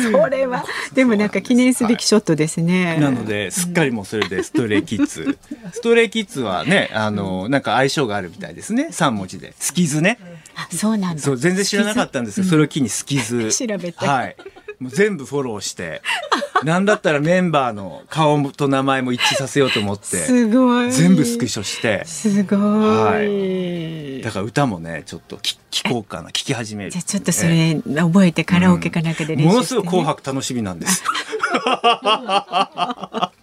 [0.21, 0.29] もう。
[0.29, 2.97] それは、でもなんか記念すべきショットですね。
[2.97, 5.37] なので、すっかりもうそれでストレイキッズ。
[5.71, 8.89] ストレイキッズはね、あの、なんか相性があるみたいですね。
[8.91, 9.53] 3文字で。
[9.59, 10.17] スキズね。
[10.55, 11.21] あそうなんだ。
[11.21, 13.51] そう、全然知らなかったんですけど、それを機にスキズ。
[13.53, 14.35] 調べてはい。
[14.79, 16.01] もう全部フォローして、
[16.63, 20.91] なんだったらメンバーの顔と名前も一致させようと思って、すごい。
[20.91, 22.59] 全部スクショして、すごい。
[22.59, 26.91] はだから歌もね、ちょっと聞聞こうかな、聞き始める。
[26.91, 31.03] じゃあちょっとそえれ覚えてカラオケかなんかで練習して、ねものすごい紅白楽しみなんです。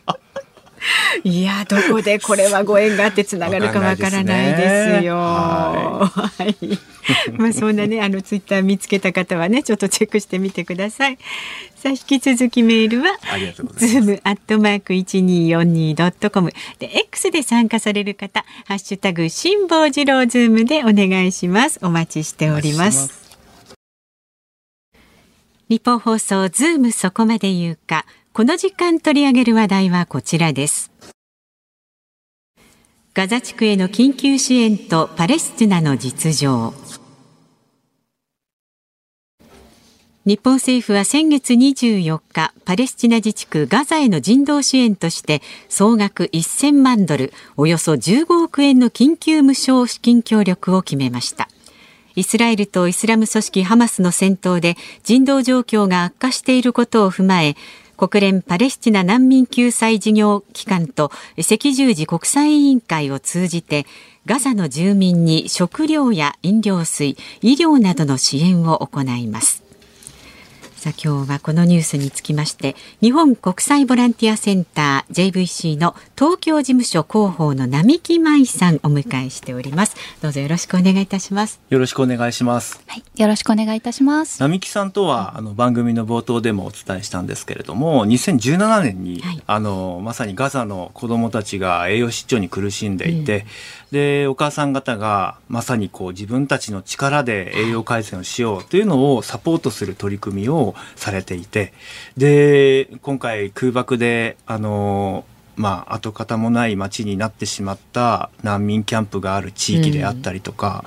[1.24, 5.16] いやどこでこれはご縁があってつながるかわからないですよ。
[5.16, 6.56] わはい。
[7.32, 11.18] まあそんなねあのツイッター見つけた方はねちょっとチェックしてみてください。
[11.76, 13.16] さあ引き続きメールは
[13.76, 21.78] ズームアットマーク一二四二ドットコムで X で参加される方ハッシュタグ辛坊治郎ズームでお願いします。
[21.82, 23.28] お待ちしております。
[25.68, 28.06] ニッポン放送ズームそこまで言うか
[28.38, 30.92] この時間取り上げる話題はこちらです。
[33.12, 36.72] ガザ地区への緊急支援とパレスチナの実情。
[40.24, 51.48] 日本政府は先月24日パレスチナ自治区ガザへの人道支援として総額1000万ドルおよそ15億円の緊急無償資金協力を決めました。
[52.14, 57.56] イスラエルとイスラム組織ハマスの戦闘で人道状況が悪化していることを踏まえ
[57.98, 63.86] 国連パレスチナ難民救済事業機関と赤十字国際委員会を通じて
[64.24, 69.67] ガザの住民に食料や飲料水、医療などの支援を行います。
[70.78, 79.96] さあ今日はこのニュースにつきまして日本国際ボランティアセンター JVC の東京事務所広報の並木舞さんお迎えしております。
[80.22, 81.60] どうぞよろしくお願いいたします。
[81.68, 82.80] よろしくお願いします。
[82.86, 84.40] はい、よろしくお願いいたします。
[84.40, 89.42] 並木さんとはあの番組の冒頭でもお伝えしたんですけれども2017年に、はい。
[89.44, 93.46] あのまさにガザの子どもたちが栄養失調に苦しんでいて、
[93.90, 101.72] でお母さん方がまさにこう自分たちの力で栄養改善をしようというのをサポートする取り組みをされていて。
[102.16, 105.24] で今回空爆であの
[105.58, 110.84] まあ、跡形もない町になってしまった難民キャンプがある地域であったりとか、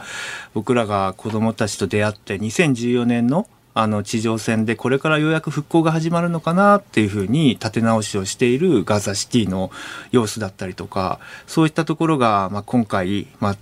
[0.53, 9.71] 僕らが子どもたちと出会って2014年のあの地上戦でこれからようやく復興が始まるのかなっていうふうに立て直しをしているガザシティの
[10.11, 13.57] 様子だったりとかそういったところが、まあ、今回、まあ、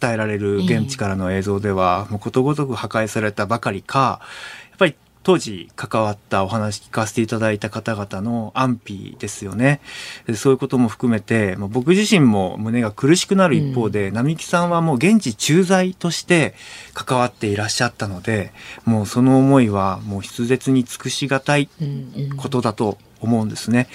[0.00, 4.20] 伝えられる現地からの映像では、もうことごとく破壊されたばかりか
[5.22, 9.80] 当時関わったお話聞かせていただいた方々の安否ですよね。
[10.26, 16.54] でそういうことも含めて、まあ僕自身も胸が苦しくなる一方で、並木さんはもう現地駐在として
[16.94, 18.52] 関わっていらっしゃったので、
[18.84, 21.68] もうその思いはもう筆舌に尽くしがたい
[22.36, 23.88] ことだと思うんですね。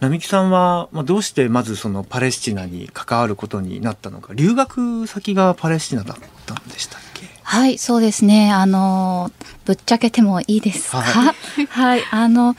[0.00, 7.05] 並木さんは、まあ、どうしてまずそのパレスチナに関わることになったのか留学先がパレスチナだったんでしたっけ？
[7.48, 8.52] はい、そうですね。
[8.52, 9.30] あの、
[9.64, 11.00] ぶっちゃけてもいいですか？
[11.00, 11.34] は
[11.70, 12.56] はい、あの、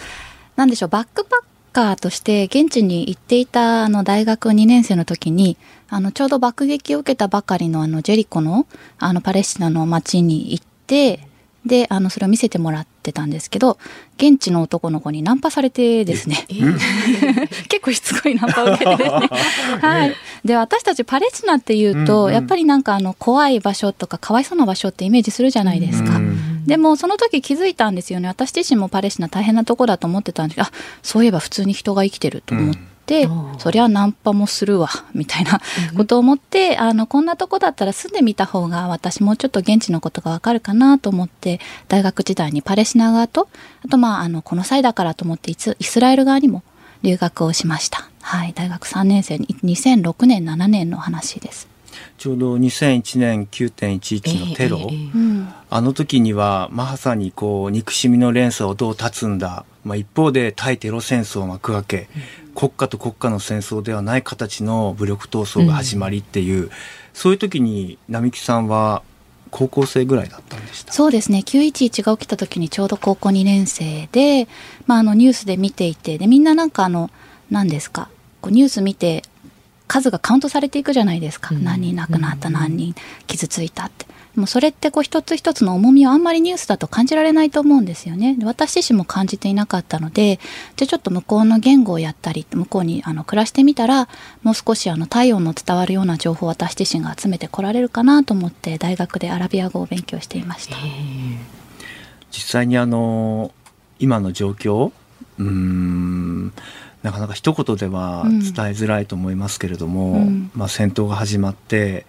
[0.55, 1.39] なんでしょう、バックパッ
[1.73, 5.57] カーとして現地に行っていたあの大学2年生の時に、
[5.89, 8.65] あの、ちょうど爆撃を受けたばかりのあのジェリコの
[8.97, 11.19] あのパレスチナの町に行って、
[11.65, 13.77] で、あの、それを見せてもらってたんですけど、
[14.15, 16.45] 現地の男の子にナンパされてですね。
[17.67, 19.29] 結構しつこいナンパを受けてですね。
[19.81, 20.15] はい。
[20.47, 26.17] で、私たちパレスチナっていうと、うんうんやっぱりなんかあの、怖い場所とか、かわいそうな場所ってイメージするじゃないですか。
[26.17, 28.27] うんでも、その時気づいたんですよね。
[28.27, 35.61] 私自身もパレスチナ大変なとこだと思ってたんですけど、あ、そういえば普通に人が生きてると思って、うんそりゃナンパもするわ、みたいな
[35.95, 43.47] ことを思って、あの、こんなとこだったら住んでみた方が私もうちょっと現地のことがわかるかなと思って、大学時代にパレスチナ側と、
[43.85, 46.63] あとまあ、あの、この際だからと思ってイスラエル側にも
[47.01, 48.09] 留学をしました。
[48.29, 51.69] はい、大学3年生に、2006年、7年の話です。
[52.17, 55.11] ちょうど2001年9.11のテロ、ええええ。
[55.15, 55.47] うん。
[55.69, 62.09] あの時にはまさにこう憎しみの連鎖をどう断つんだ、まあ、一方で対テロ戦争を幕開け、
[62.53, 66.69] 国家と国家の戦争ではない形の武力闘争が始まりっていう、
[67.13, 69.03] そういう時に並木さんは
[69.51, 70.91] 高校生ぐらいだったんでした？
[70.91, 71.43] そうですね。
[71.45, 74.49] 911が起きた時にちょうど高校2年生で、
[74.85, 77.09] まあ、あのニュースで見ていてでみんななんかあの
[77.49, 78.09] 何ですか
[78.41, 79.23] こうニュース見て
[79.87, 84.05] 数がカウントされていくじゃないですか、うん、何人亡くなった、うん、何人傷ついたって。
[84.37, 88.37] もうそれってこう一つ一つの重みをあんまりニュースだと感じられないと思うんですよね。
[88.43, 90.39] 私自身も感じていなかったので、
[90.75, 94.07] じゃあちょっと向こうの言語をやったり、向こうにあの暮らしてみたら、
[94.43, 100.75] もう少しあの体温の伝わるような情報を私自身が集めてこられるかなと思って大学でアラビア語を勉強していました。
[102.29, 103.51] 実際にあの
[103.97, 104.91] 今の状況
[105.39, 106.53] うん
[107.03, 108.41] なかなか一言では伝え
[108.71, 112.05] づらいと思いますけれども、うん、まあ、戦闘が始まって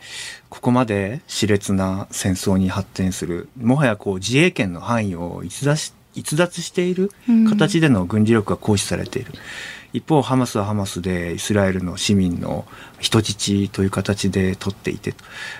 [0.48, 7.12] ここまで熾烈な戦争に発展するもはやこう自衛権の範囲を逸脱し逸脱している
[7.48, 9.32] 形での軍事力が行使されている。
[9.34, 9.38] うん、
[9.92, 12.66] 一方ハマスはハマスでイスラエルの市民の
[12.98, 15.14] 人質という形で取っていて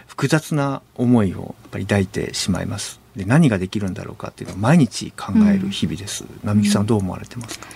[0.08, 2.98] 複雑な思いをやっぱり抱いてしまいます。
[3.14, 7.66] で何ができるんだろうかっていうのを毎日考える日々です、うん、並木さんどう思われてますか、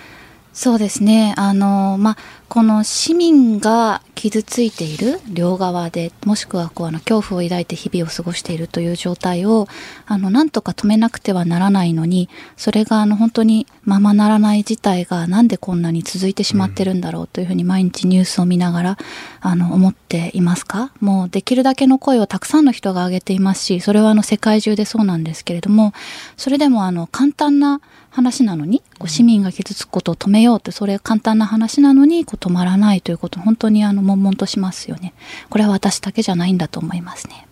[0.53, 1.35] そうですね。
[1.39, 2.17] あの、まあ、
[2.51, 9.67] この市民が傷ついている両側で、もしくはこう、あの、恐怖を抱いて日々を過ごしているという状態を、
[10.05, 12.29] あの、なんとか止めなくてはならないのに、
[12.59, 18.99] それが、あの、本当にままならない事態がなんでこんなに続いてしまってるんだろうというふうに毎日ニュースを見ながら、
[19.41, 20.93] あの、思っていますか？
[21.01, 25.95] もうできるだけの声をたくさんの人が上げていますし、それはあの、世界中でそうなんですけれども、
[26.37, 27.81] それでもあの、簡単な、
[28.13, 35.15] 話なのにこう市民が傷つくことを止めようってそれ簡単な話なのにこう止まらないということ本当にあの悶々としますよね。
[35.49, 37.49] これは私だけじゃないんだと思いますね。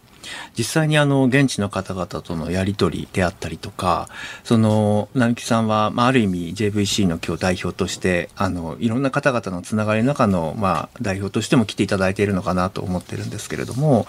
[0.57, 4.09] 実際にあの現地の方々とのやり取りであったりとか
[4.45, 14.07] その並木さんは、まあ、ある意味 JVC の今日代表としてあのいろんな方々のつながりの中の、まあ、代表としても来ていただいているのかなと思ってるんですけれども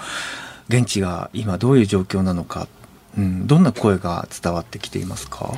[0.67, 2.67] 現地が今どういう状況なのか、
[3.17, 5.53] うん、どんな声が伝わってきていますか？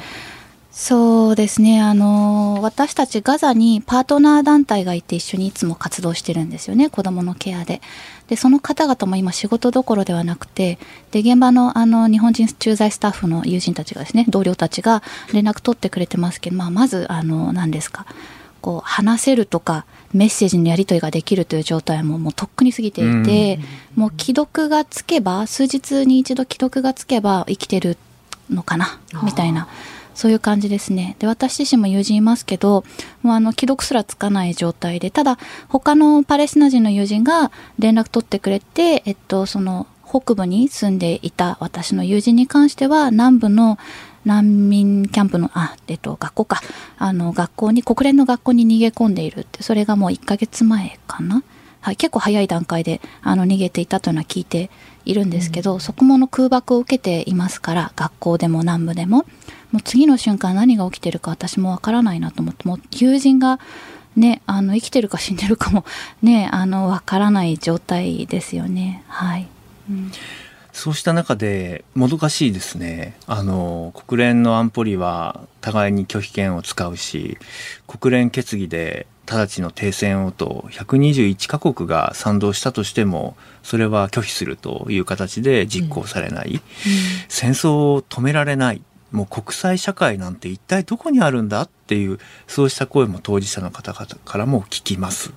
[0.76, 1.82] そうですね。
[1.82, 6.90] あの、私たちガザにパートナー団体がいて一緒にいつも活動してるんですよね。
[6.90, 7.80] 子供のケアで。
[8.28, 10.80] で、その方々も今仕事どころではなくて、
[11.12, 18.08] で、現場のあの、日本人駐在スタッフの友人たちがですね、同僚たちが連絡取ってくれてますけど、まあ、まず、あの、何ですか。
[18.60, 23.60] こう、話せるとか、メッセージのやり取りができるという状態ももうとっくに過ぎていて、
[23.96, 27.96] もう既読がつけば、数日に一度既読がつけば生きてる
[28.50, 29.68] のかな、みたいな。
[30.14, 31.16] そういう感じですね。
[31.20, 32.84] で、私自身も友人いますけど、
[33.22, 35.38] もうあの、既読すらつかない状態で、ただ、
[35.68, 43.80] 他のパレスチナ人の友人が連絡取ってくれて、えっと、その、北部に住んでいた私の友人に関しては、南部の
[44.26, 46.61] 難民キャンプの、あ、えっと、学校か。
[46.97, 51.43] あの、学校に、国連の学校に逃げ込んでいるって、それがもう1ヶ月前かな。
[51.82, 54.70] はい、結構早い段階で、あの、逃げていたというのは聞いて
[55.06, 59.26] いるんですけど、うん、そこもの空爆を受けていますから、学校でも南部でも。
[59.74, 63.60] もう次の瞬間何が起きてるか私もわからないなと思ってもう友人が
[64.16, 65.84] ねあの生きてるか死んでるかも
[66.22, 69.47] ねあのわからない状態ですよねはい。
[69.89, 70.12] うん
[70.74, 73.16] そうした中でもどかしいですね。
[73.28, 77.38] あの、国連の安保理は互いに拒否権を使うし、
[77.88, 86.48] 国連決議で直ちの停戦をと121カ国が賛同したとしても、それは拒否するという形で実行されない。
[86.48, 86.62] うんうん、
[87.30, 88.82] 戦争を止められない。
[89.12, 92.18] もう国際社会なんて一体どこにあるんだっていう
[92.48, 95.32] そうした声も当事者の方々からも聞きます。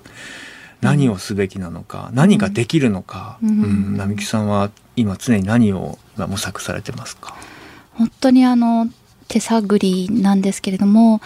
[0.81, 7.35] 何をすべきなのか、うん、何ができるのか、うん、うん、並木さんは今常に何を模索されてますか？
[7.93, 8.87] 本当にあの
[9.27, 11.19] 手探りなんですけれども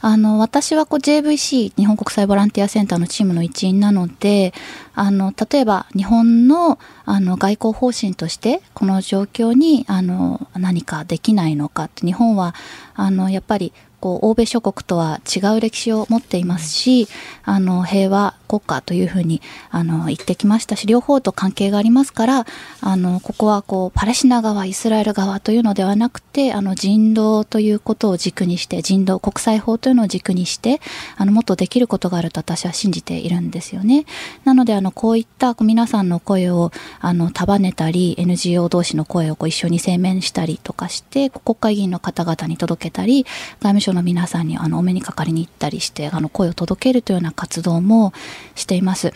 [0.00, 4.54] あの私はこう JVC 日本国際ボランティアセンターのチームの一員なので
[4.94, 12.54] あの例えば日本のあの外交方針としてこの状況にあの何かできないのかって日本は
[12.94, 17.08] あのやっぱりこう欧米諸国とは違う歴史を持っていますし
[17.42, 19.40] あの平和国家というふうに
[19.70, 22.46] あの言ってきましたし両方と関係がありますから
[22.80, 30.80] あのここはこうパレスチナ側イスラエル側というのではなくてあの人道ということを軸にして人道国際法というのを軸にして
[31.16, 34.06] あのもっとできることがあると私は信じているんですよね。
[34.44, 48.12] なのであのこういった皆さんの声をあの束ねたり NGO 同士の声をこう一緒に声明したりとかして国会議員の方々に届けたり外務省の皆さんにあのお目にかかりに行ったりしてあの声を届けるというような活動も
[48.54, 49.12] しています。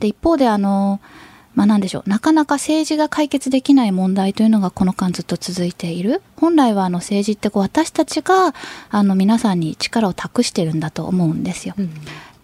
[0.00, 1.00] で一方であの
[1.54, 8.54] まあ、何でしょうなかなか政治が解決できない問題というのがこの間ずっと続いている本来はあの政治ってこう私たちが
[8.90, 11.74] あの皆さんに力を託してるんだと思うんですよ。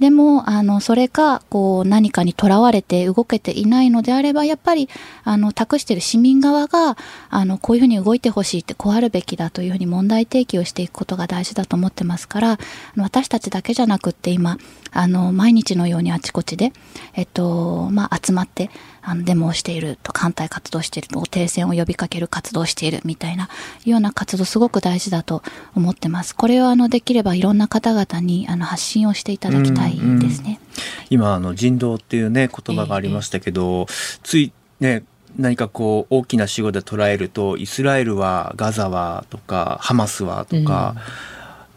[0.01, 4.89] でもあのそれがこう何かにとらわれて動けていないのであればやっぱり
[5.25, 6.97] あの託してる市民側が
[7.29, 12.59] あのこういうふうに動いてほしいってこうあるべきだというふうに問題提起をしていくことが大事だと思ってますから
[12.97, 14.57] 私たちだけじゃなくって今
[14.91, 16.73] あの毎日のようにあちこちで、
[17.15, 18.71] えっとまあ、集まって
[19.03, 23.49] あのデモをしていると反対活動していると停戦を呼びかける活動をしているみたいな
[23.85, 25.43] ような活動すごく大事だと
[25.75, 26.35] 思ってます。
[26.35, 30.61] これをあのできればいろんな方々にあの発信をしていただきたいですね。
[31.09, 35.05] 今あの人道っていうね言葉がありましたけど、えー、ついね
[35.39, 40.97] 何かこう大きな死語で捉えるとイスラエルはガザはとかハマスはとか、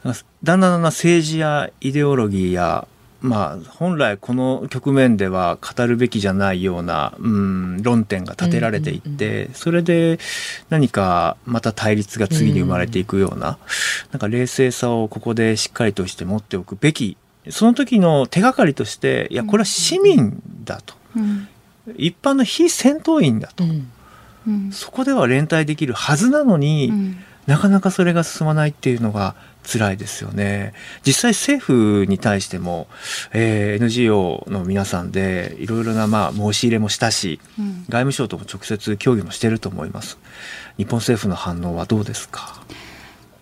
[0.03, 2.87] うん、だんだんだんだん政治やイデオロギーや
[3.23, 10.19] まあ、本来この局面では語るべきじゃないような、うん、論点が立てられていって、それで
[10.69, 13.57] 何かまた対立が次に生まれていくような、
[14.11, 17.15] なんか冷静さをここでしっかりとして持っておくべき
[17.49, 20.93] その時の手がかりとしていやこれは市民だと、
[21.95, 23.63] 一般の非戦闘員だと、
[24.73, 26.91] そこでは連帯できるはずなのに、
[27.47, 29.35] なかなかそれが進まないっていうのが
[29.69, 30.73] 辛いですよね。
[31.05, 32.87] 実際政府に対しても、
[33.33, 40.17] えー、NGO の皆さんでいろいろなまあ申し入れもしたし、うん、外務省とも直接協議もしてると思います。
[40.77, 42.61] 日本政府の反応はどうですか？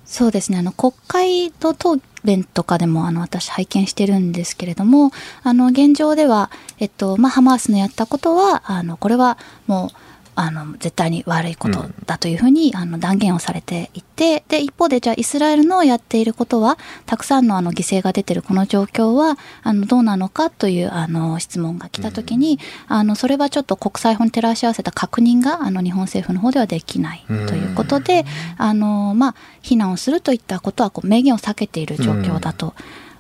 [0.06, 0.58] そうですね。
[0.58, 9.38] あの、国会と答弁とかでも、あの、私拝見してるんですけれども、あの、現状では、えっと、まあ、ハマースのやったことは、あの、これは
[9.68, 9.90] もう、
[10.36, 28.26] あの絶対に悪いことだというふうに、あの断言をされていてで一方でじゃあイスラエルのやっていることはたくさんのあの犠牲が出てるこの状況はあのどうなのかというあの質問が来た時に、あのそれはちょっと国際法に照らし合わせた確認があの日本政府の方ではできないということで、
[28.58, 32.74] あのまあ、非難をするといったことはこう明言を避けている状況だと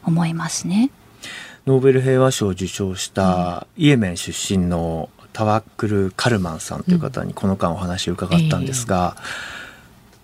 [0.03, 0.91] 思いますね。
[1.68, 9.24] ノーベル平和賞を受賞したイエメン出身のタワックル・カルマンさんという方にこの間お話を伺ったんですが、うん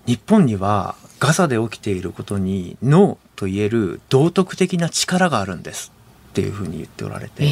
[0.10, 5.92] えー、日本にはガザで起きていることにノーと言える道徳的な力があるんです
[6.32, 7.50] っていうふうに言っておられて、え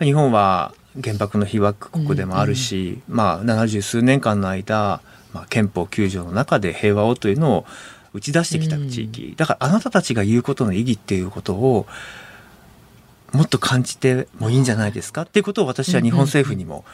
[0.00, 5.00] ー、日本は原爆の被爆国でもあるし、うんうん、まあ70数年間の間、
[5.32, 7.66] まあ、憲法9条の中で平和をというのを
[8.14, 11.86] 打ち出してきた地域、うん、だからあなたたちが言うことの意義っていうことを
[13.32, 16.84] もっと感じてもいいんじゃないですかっていうことを私は日本政府にも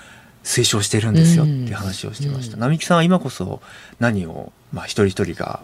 [0.42, 2.56] 推奨してるんですよっていう話をしてました。
[2.56, 3.62] 並木さんは今こそ
[3.98, 5.60] 何を、まあ、一人一人が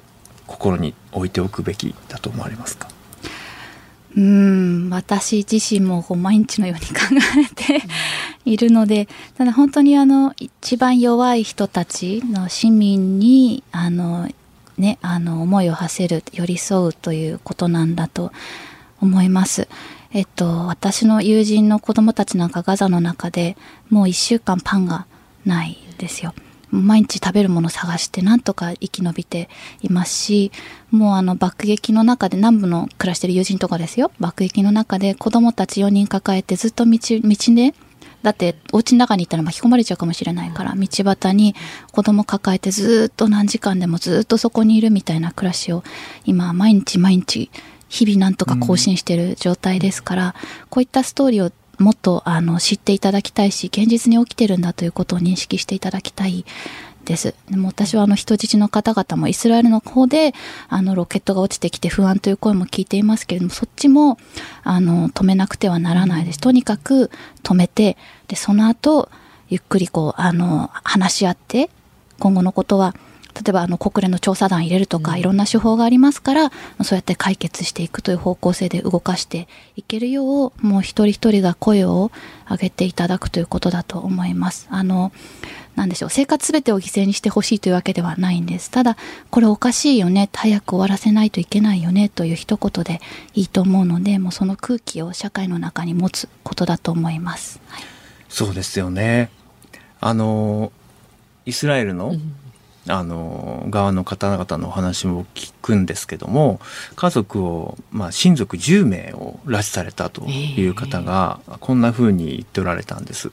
[0.46, 2.88] 心に置いておくべきだと思われますか？
[4.16, 6.94] うん私自身もこう毎日のように考
[7.38, 7.82] えて
[8.44, 9.06] いるので
[9.36, 14.28] ただ本当にあの一番弱い人たちの市民にあの、
[14.78, 18.32] ね、あの思いを馳せる寄り添うということなんだと
[19.00, 19.68] 思います。
[20.12, 23.56] えっと、私の友人の子供たちなんかガザの中で
[23.90, 25.06] もう1週間パンが
[25.44, 26.34] ないですよ。
[26.70, 29.48] 毎日食べるもの探してなんとか生き延びて
[29.82, 30.52] いますし
[30.92, 37.74] もうあの爆撃の中で南部の暮らしてる友人とかですよ爆撃の中で子供たち4人抱えてずっと道道で
[38.22, 41.54] だってお家の中に行ったら巻き込まれちゃうかもしれないから道端に
[41.90, 45.82] 子供抱えてずっと何時間でもずっとそこにいるみたいな暮らしを
[46.24, 47.50] 今毎日毎日
[47.90, 50.32] 日々なんとか更新してる状態ですから、うん、
[50.70, 56.44] こういったストーリーをもっとあの知っていただきたいし現実に起きてるんだということを認識していただきたい
[57.04, 57.34] です。
[57.50, 60.34] でも私はあの人質の方々もイスラエルの方で
[60.68, 64.18] あのロケットが落ちてきて不安という声も聞いていますけれどもそっちも
[64.62, 66.38] あの止めなくてはならないです。
[66.38, 67.10] とにかく
[67.42, 67.96] 止めて
[68.28, 69.08] でその後
[69.48, 71.70] ゆっくりこうあの話し合って
[72.18, 72.94] 今後のことは
[73.34, 76.50] 例えばあの国連の調査団入れるとか、いろんな手法がありますから
[76.82, 82.10] そうやって解決していくという方向性で動かしていけるようもう一人一人が声を
[82.50, 84.66] 上げていただくということだと思います。
[84.70, 85.12] あの
[85.76, 86.10] なんでしょう。
[86.10, 88.70] 生活すべてを犠牲にしてほしいというわけではないんです。
[88.70, 88.96] ただ
[89.30, 90.28] これおかしいよね。
[90.32, 92.08] 早く終わらせないといけないよね。
[92.08, 93.00] という一言で
[93.34, 97.82] いいと思うのでもうその空気を社会の中に持つことだと思います、はい、
[98.28, 99.30] そうですよね。
[100.00, 100.72] あの
[101.46, 102.14] イスラエルの
[102.88, 106.60] あの側の方々のお話も聞くんですけども
[106.96, 113.32] 家族を、まあ、親族10名を拉致されたという方がこんなふうに言っておられたんです。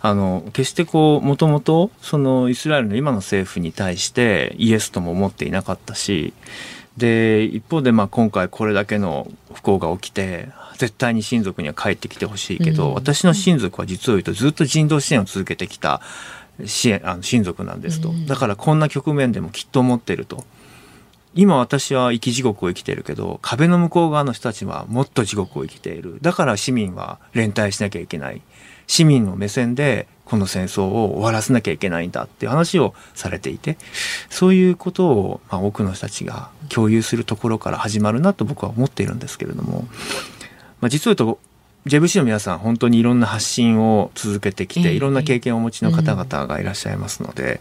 [0.00, 6.34] あの決してこうもともとそのイスラエルの今の政府に対してイエスとも思っていなかったし
[6.96, 16.00] で一方でまあ今回これだけの不幸が起きて絶対に親族には帰ってきてほしいけど、うん、私の親族は実を言うとずっと人道支援を続けてきた
[16.64, 20.44] 支援あの親族なんですと、だからこんな局面でもきっと思ってると。
[21.34, 26.18] 今私は生き地獄を生きてるけど壁の向こう側の人たちはもっと地獄を生きている。
[26.20, 28.42] だから市民は連帯しなきゃいけない。
[28.86, 33.76] 市民の目線でこの戦争を終わらせなきゃいけないんだっていう話をされていて
[34.30, 39.86] そういうことを、まあ、多くの人たちが共有するところから始まるなと僕は思っているんですけれども、
[40.80, 41.38] まあ、実を言うと
[41.86, 47.60] JVC の皆さん本当にいろんな発信を続けてきて、いろんな経験をお持ちの方々がいらっしゃいますので、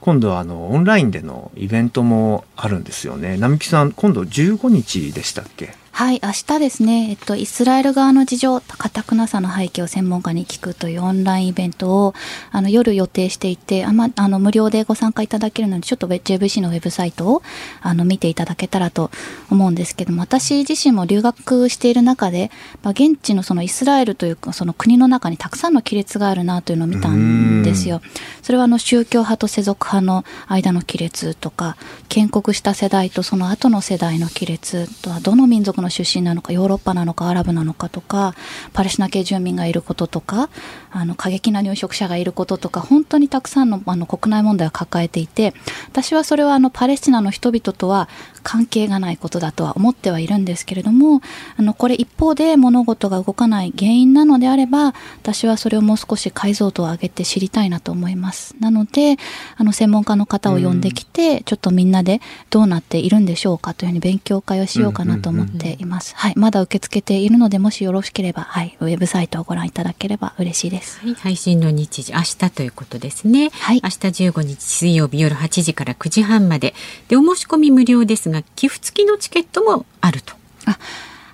[0.00, 3.36] 今度はあのオンラインでのイベントもあるんですよね。
[3.36, 5.74] 並木さん今度15日でしたっけ？
[5.98, 12.14] はい、明日ですね、えっと、イスラエル側の事情、かたくなさの背景を専門家に聞くというオンラインイベントを、
[12.52, 17.42] あの、夜予定していて、あま、あの、無料でご参加いただけるので、ちょっと JVC のウェブサイトを、
[17.80, 19.10] あの、見ていただけたらと
[19.50, 22.52] 思うんですけども、私自身も留学している中で、
[22.84, 28.02] まあ、現地のそのイスラエルというか、その国の中にたくさんの亀裂があるなというのを見たんですよ。
[28.48, 31.76] それはあの、宗教派と世俗派の間の亀裂とか、
[32.08, 38.34] 建国した世代とその後の世代の亀裂とは、どの民族の出身なのかヨーロッパなのかアラブなのかとか
[38.72, 40.48] パレスチナ系住民がいることとか
[40.90, 45.54] あの過激な入植者がいることとか本当にたくさんのあの国内問題を抱えていて
[45.88, 48.08] 私はそれはあのパレスチナの人々とは
[48.42, 51.20] 関係がないことだとは思ってはいるんですけれども
[51.56, 58.37] あのこれ一方で物事が動かない原因なのであれば私はそれをもう少し解像度を上げて知りたいなと思います。
[58.60, 59.16] なので
[59.56, 62.20] あの専門家の方を呼んできて、ちょっとみんなで
[62.50, 73.96] どうなっているんでしょうかというふうに勉強会をしようかなと思っています、はい、まだ受け付けているのでもしよろしければ、はい、ウェブサイトをご覧いただければ嬉しいです、はい、配信の日時明日ということですね、はい、明日
[74.28, 76.74] 15日水曜日夜8時から9時半まで。
[77.08, 80.34] でお申し込み無料ですが寄付付きのチケットもあると。
[80.66, 80.78] あ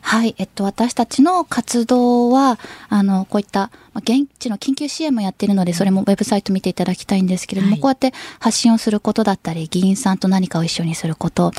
[0.06, 2.58] はい、えっと、私たちの活動は、
[2.90, 11.52] あの、こういった、まあ、現地の緊急支援もやっているので、それもウェブサイト見ていただきたいんですけれども、はい、こうやって発信をすることだったり、議員さんと何かを一緒にすること、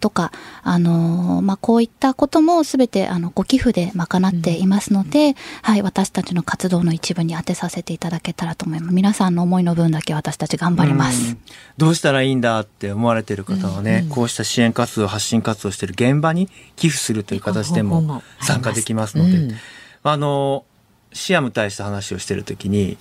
[0.00, 0.32] とか、
[0.62, 8.94] あのまあ、こういったこともすべてあのご寄付で賄っていますので、うん、はい、私たちの活動の一部に当てさせていただけたらと思います。
[8.94, 11.32] 皆さんの思いの分だけ私たち頑張ります。
[11.32, 11.38] うん、
[11.78, 19.54] どうしたらいいんだって思われている方はね、うん、こうした支援活動、発信活動している現場に寄付するという形でも参加できますので、
[20.02, 20.64] あの
[21.12, 22.96] シアム対した話をしているときに、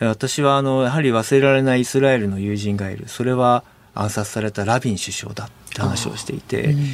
[0.00, 3.06] 私はあのやはり忘れられないイスラエルの友人がいる。
[3.06, 6.84] それは暗殺されたラビン首相だって話をしていて、うん、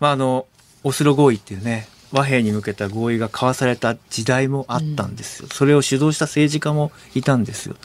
[0.00, 0.46] まああの
[0.84, 7.76] オスロ合意っていうね和平に向けた合意が交わされた時代もあったんですよ、うん、それを主導した政治家もいたんですよ。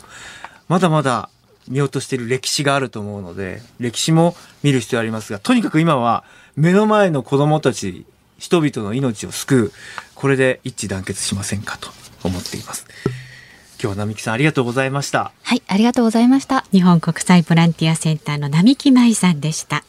[0.68, 1.30] まだまだ
[1.68, 6.24] 見落としている歴史があると思うので歴史も見る必要ありますがとにかく今は
[6.56, 8.06] 目の前の子供たち
[8.38, 9.72] 人々の命を救う
[10.16, 11.90] これで一致団結しませんかと
[12.24, 12.86] 思っています。
[13.82, 15.32] 今日並木さんありがとうございました。
[15.42, 16.66] はいありがとうございました。
[16.72, 19.84] 日本国際ボランティアセンターの並木舞さんでした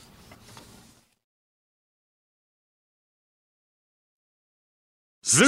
[5.24, 5.46] ズー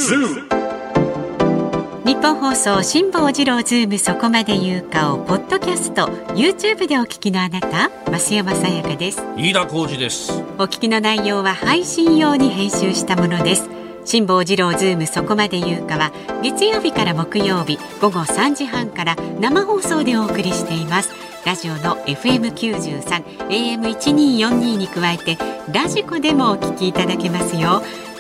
[2.06, 6.06] ニッポン放送辛坊治郎ズームそこまで言うかをポッドキャスト
[6.36, 9.20] YouTube でお聞きのあなた増山さやかです。
[9.36, 10.30] 飯田浩二です。
[10.58, 13.68] お聞きの内容は配信用に編集したものです。
[14.04, 21.10] 辛坊治郎ズームそこまで言うかは月曜日から木曜日午後3時半から生放送でお送りしています。
[21.44, 25.36] ラジオの FM93 AM1242 に加えて
[25.72, 27.82] ラジコでもお聞きいただけますよ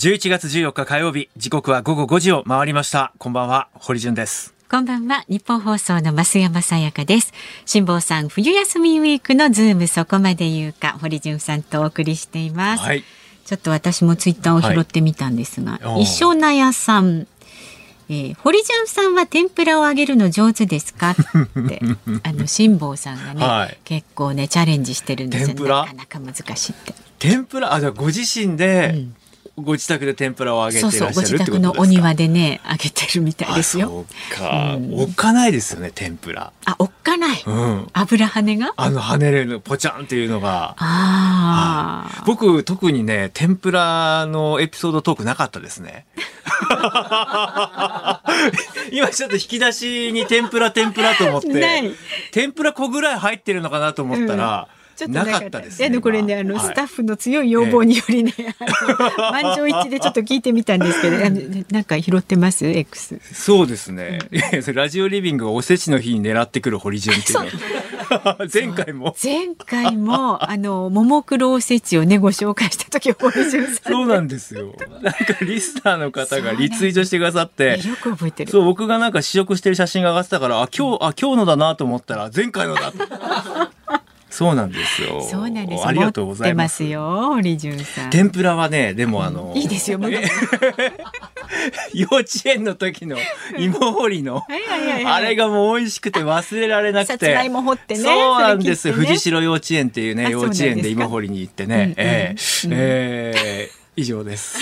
[0.00, 3.12] 11月14日火曜日、時刻は午後5時を回りました。
[3.18, 4.54] こんばんは、堀潤です。
[4.70, 7.34] こんばんは、日本放送の増山さやかです。
[7.66, 12.82] 辛坊さん、冬休みウィークのズームそこまで言うか、堀潤さんとお送りしています。
[12.82, 13.04] はい、
[13.44, 17.26] ちょっと私もツイッターを拾ってみたんですが、はい、一生なやさん。
[18.08, 21.10] えー、堀潤さんは天ぷらを揚げるの上手ですか？
[21.10, 21.14] っ
[21.68, 21.82] て
[22.24, 27.74] あの辛坊さんがね、はい、結構ねチャレンジしてるんですよなかなか難しいって天ぷら？
[27.74, 29.14] あじゃご自身で、うん
[29.56, 33.86] ご自宅で天ぷらを揚げてらっしゃるって自宅のお庭でね揚げてるみたいですよ。
[33.86, 36.52] あそうか、おっかないですよね天ぷら。
[36.64, 37.88] あおっかない、うん。
[37.92, 38.72] 油跳ねが？
[38.76, 40.74] あの跳ねれるポチャンっていうのが。
[40.78, 46.06] ああ、僕特にね天ぷらのエピソードトークなかったですね。
[48.92, 51.90] 今ちょっと引き出しに天ぷら天ぷらと思って。
[52.32, 61.16] 天ぷら粉ぐらい入ってるのかなと思ったら、ちょっとなかったですねいやこれねあの、今スタッフの強い要望によりね、あの満場一致でちょっと聞いてみたんですけど
[61.70, 64.18] なんか拾ってます？X そうですね。
[64.74, 67.44] ラジオリビングがおせちの日に狙ってくる堀潤っていうの。
[68.52, 69.14] 前回も。
[69.22, 74.74] 前回もあのももクロおせちをねご紹介した時堀潤さんそうなんですよ。
[75.02, 77.80] なんかリスナーの方がリツイートしてくださって。
[77.86, 82.92] よく覚えてるそう、僕がなんか試食してる写真が上がってたから、あ、今日、あ、今日のだなと思ったら、前回のだ。
[84.30, 85.20] そうなんですよ。
[85.22, 86.62] そうなんですありがとうございま。
[86.64, 89.98] 持ってますすよ堀潤さん天ぷらはね、でもあの、いいですよ
[91.92, 93.16] 幼稚園の時の
[93.58, 94.46] 芋掘りの、
[95.06, 97.18] あれがもう美味しくて忘れられなくて。
[97.18, 101.94] てねそうなんです藤代幼稚園っていうね、あ幼稚園で芋掘りに行ってね。
[101.96, 102.34] え
[102.68, 104.58] え以上です。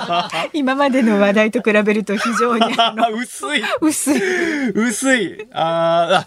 [0.54, 2.64] 今までの話題と比べると非常に
[3.20, 3.62] 薄い。
[3.80, 5.46] 薄い薄い。
[5.52, 6.26] あーあ、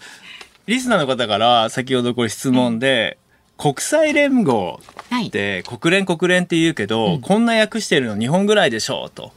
[0.68, 3.16] リスナーの方から先ほどこれ質問で、
[3.56, 4.80] 国際連合
[5.26, 9.32] って国連国連って言うけど、こんな訳してるの日本ぐらいでしょうと。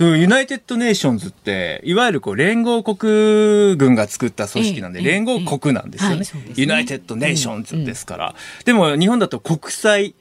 [0.00, 6.24] ユナイテッド・ネーションズって、いわゆるこう連合国軍が作った組織なんで、ええ連合国なんですよね。
[6.54, 8.34] ユナイテッド・ネーションズですから。
[8.64, 10.14] でも日本だと国際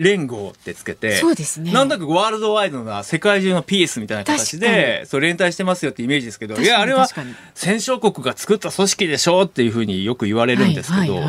[0.00, 1.72] 連合ってつけて、そうですね。
[1.72, 7.06] なんだかワールドワイドな世界中のピースみたいな形で、そう連帯してますよってイメージですけど、いや、あれは
[7.54, 11.20] 戦勝国が作った組織でしょうっていうふうによく言われるんですけど、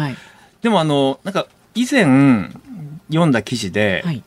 [0.61, 2.05] でもあの、なんか以前
[3.09, 4.24] 読んだ記事で、はい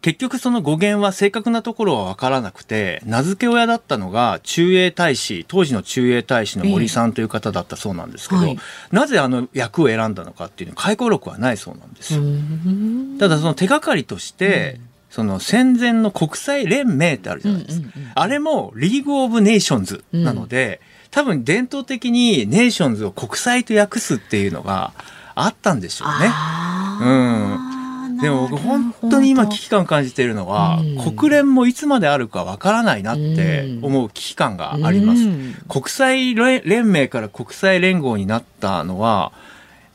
[0.00, 8.58] 結局その語源は正確なところは分からなくて名付け親だったのが駐英大使当時の駐英大使の森さんという方だったそうなんですけど、はい。
[8.92, 12.20] なぜあの役を選んだのかっていうの回顧録はないそうなんですよ。
[12.20, 13.16] うん。
[13.18, 14.78] ただその手がかりとして、
[15.10, 17.88] その戦前の国際連盟ってあるじゃないですか。
[17.94, 20.80] うんうんうんあれもリーグ・オブ・ネーションズなので、
[21.10, 24.92] 多分伝統的にネーションズを国際と訳すっていうのが
[25.34, 26.28] あったんでしょうね。
[26.30, 27.77] あー
[28.20, 31.16] でも僕本当に今危機感を感じているのは、うん。
[31.16, 35.22] 国連もいつまであるかわからないなって思う危機感があります。
[35.22, 35.54] うん。
[35.68, 39.38] 国際連盟から国際連合になったのは、や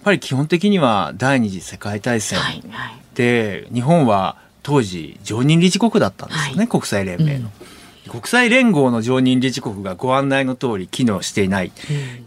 [0.01, 2.99] っぱり基本的には第二次世界大戦はいはい。
[3.15, 6.67] で、日本は当時常任理事国だったんですよね、はい。
[6.67, 7.49] 国際連盟の。
[8.13, 11.71] 国際連合の常任理事国がご案内の通り機能していない。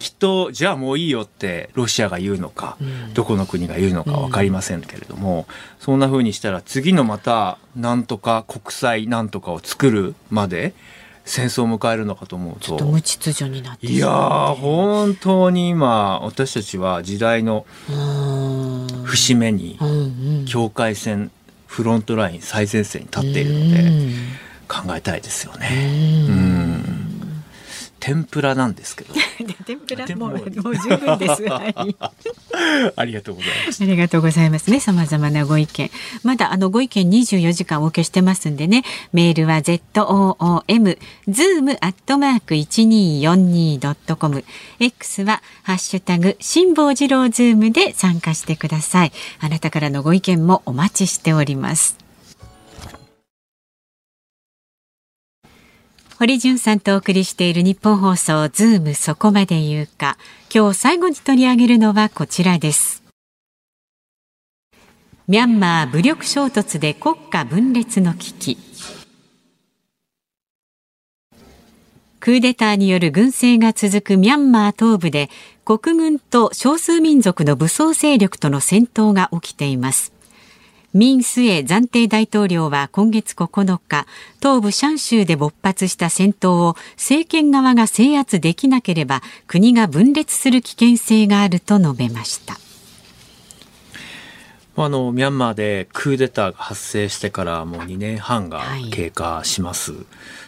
[0.00, 3.14] きっと、じゃあもういいよってロシアが言うのか、うん。
[3.14, 5.46] どこの国が言うのか分かりませんけれども、
[5.78, 10.74] そんな風にしたら次のまたなんとか国際なんとかを作るまで
[11.24, 12.60] 戦争を迎えるのかと思うと。
[12.60, 18.86] ちょっと無秩序になっていやー、本当に今、私たちは時代のうん。
[19.04, 19.92] 節目にうんう
[20.42, 20.44] ん。
[20.46, 21.30] 境界線、
[21.68, 24.36] フロントライン最前線に立っているので
[24.68, 26.26] 考えたいですよね。
[26.28, 27.06] うん
[28.06, 29.12] 天ぷらなんですけど。
[29.44, 30.36] で天ぷらもうも
[30.70, 31.42] う十分です。
[31.50, 31.74] はい。
[32.94, 33.82] ありがとうございます。
[33.82, 34.78] ありがとうございますね。
[34.78, 35.90] 様々なご意見。
[36.22, 38.84] まだあのご意見24時間お受けしてますんでね。
[39.12, 40.36] メールは zoom
[41.28, 44.44] zoom アットマーク 1242.com
[44.78, 49.12] X はハッシュタグ辛坊治郎ズームで参加してください。
[49.40, 52.05] あなたからのご意見もお待ちしております。
[56.18, 60.16] 堀潤さんとお送りしているニッポン放送ズームそこまで言うか。
[60.54, 63.02] 今日最後に取り上げるのはこちらです。
[65.28, 68.56] ミャンマー武力衝突で国家分裂の危機。
[72.18, 75.28] クーデターによる軍政が続くミャンマー東部で
[75.66, 80.15] 国軍と少数民族の武装勢力との戦闘が起きています。
[80.96, 84.06] ミン・スエ暫定大統領は今月9日、
[84.40, 92.56] 東部シャン州で勃発した戦闘を政権側が制圧できなければ国が分裂する危険性があると述べました。
[94.78, 99.92] あのミャンマーでクーデターが発生してからもう2年半が経過します。
[99.92, 100.04] はい、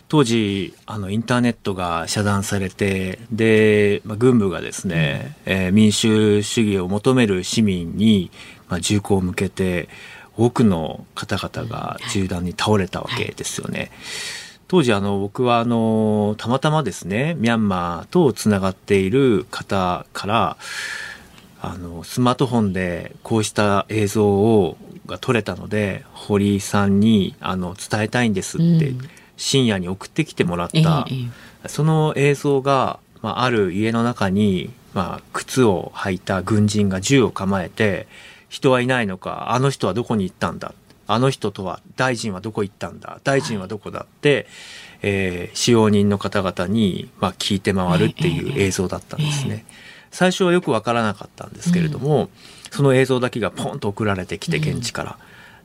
[0.08, 8.30] 当時あのインターネットが遮断されてで、まあ、軍部がですね、うん、えー、民主主義を求める市民に、
[8.68, 9.90] まあ、銃口を向けて
[10.38, 13.78] 多くの方々が銃弾に倒れたわけですよね。
[13.78, 13.90] はい、
[14.68, 20.56] 当時あの僕はあのたまたまですねミャンマーとつながっている方から
[21.60, 24.76] あのスマートフォンでこうした映像を
[25.06, 29.08] が取れたので堀井さんにあの伝えたいんですって、うん。
[29.38, 31.14] 深夜に送ってきてもらっええた、え
[31.64, 31.68] え。
[31.68, 38.06] その映像が、まあ、ある家の中に、まあ、靴を履いた軍人が銃を構えて
[38.48, 40.74] 人はいないのかあの人はどこに行ったんだ
[41.06, 44.46] あの人とは大臣はどこ行ったんだ大臣はどこだって、
[45.02, 49.64] えー使用人の方々に、まあ、聞いて回るっていう映像だったんですね。
[50.10, 52.30] 最初はよくわからなかったんですけれども、
[52.70, 55.18] その映像だけがポンと送られてきて現地から。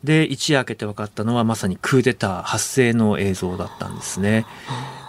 [0.04, 4.46] で一夜明けて分かったのはまさにクーデター発生の映像だったんですね。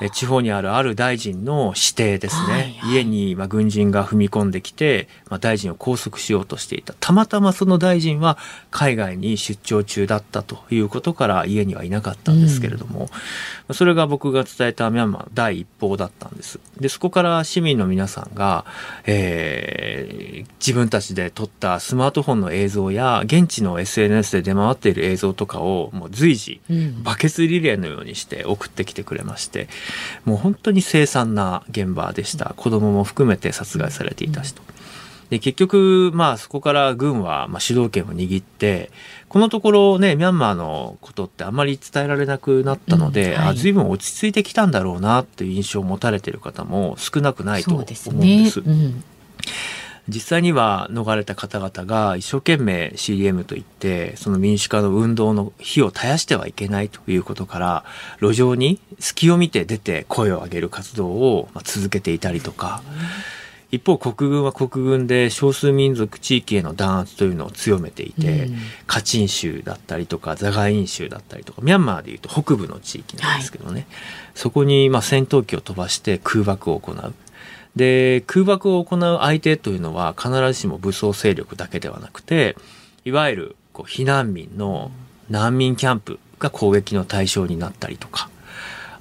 [0.01, 2.95] え地方にあるある大臣の指定ですね、はいはい。
[2.95, 6.95] 家にまあ軍人が踏み込んできて、まあ、大臣を拘束しようとしていた。
[6.99, 8.39] たまたまその大臣は
[8.71, 13.07] 海外に出張中だったということから家にはいなかったんですけれども、ま
[13.69, 16.61] あそれが僕が伝えたミャンマーの第一報だったんです。
[16.81, 18.65] でそこから市民の皆さんが、
[19.07, 27.03] えー自分たちで撮ったスマートフォンの映像や現地の SNS で出回っている映像とかをもう随時うん。
[27.03, 29.69] バケツリレーのようにして送ってきてくれまして
[30.25, 32.55] もう本当に凄惨な現場でした。
[32.57, 34.63] 子供も含めて殺害されていたしと。
[35.31, 38.91] で結局、まあ、そこから軍は、まあ、主導権を握って
[39.29, 43.39] このところねミャンマーのことってあまり伝えられなくなったので、うん。
[43.39, 43.49] はい。
[43.49, 47.95] あ随分落ち着いてきたんだろうなっていう印象を持たれている方も少なくないと思うんで。
[47.95, 48.63] す
[50.09, 57.85] 実際には逃れた方々が一生懸命 CDM といってその民主化の運動の火を絶やしてはいけないということから
[58.21, 62.83] 路上に隙を見て出て声を上げる活動をまあ続けていたりとか
[63.75, 68.57] 一方国軍は国軍で少数民族地域への弾圧というのを強めていて、うん。
[68.87, 73.87] カチン州だったりとかザガイン州だったりとかミャンマーでいうと北部の地域なんですけどね、
[74.35, 77.15] そこにまあ戦闘機を飛ばして空爆を行う。
[77.77, 82.57] で空爆を行う相手というのは必ずしも武装勢力だけではなくて
[83.05, 84.91] いわゆるこう避難民の
[85.29, 88.29] 難民キャンプが攻撃の対象になったりとか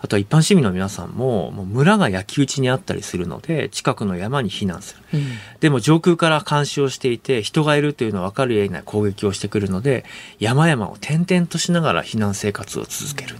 [0.03, 5.19] あとは一般市民の皆さんももう村が焼き討ちにあったりするので近くの山に避難する。
[5.19, 5.23] うん
[5.61, 10.03] でも上空から監視をしていて人がいるというのは分かるやいない攻撃をしてくるので
[10.39, 13.37] 山々を転々としながら避難生活を続ける。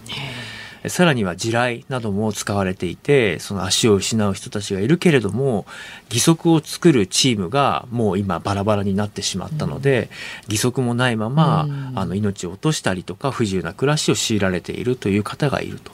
[0.88, 5.66] さらには地雷なども使われていてその足を失う人たちがいるけれども
[6.10, 10.10] 義足を作るチームがもう今バラバラになってしまったので、
[10.48, 15.92] 義足もないまま、うんあの命を落としたりとか不自由な暮らしを強いられているという方がいると。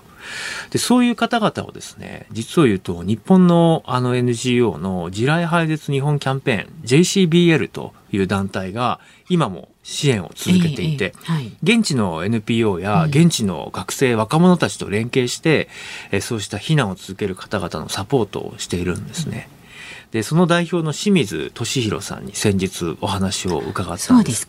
[0.71, 11.15] でそういう方々をですね実を言うと日本のあの NGO の地雷廃絶日本キャンペーン JCBL という団体が今も支援を続けていて、
[11.63, 15.69] 現地の NPO や現地の学生、若者たちと連携して、
[16.11, 19.49] えーそうした避難を続ける方々のサポートをしているんですね。
[20.13, 23.99] で、その代表の清水俊弘さんに先日お話を伺ったんで。
[23.99, 24.49] そうです。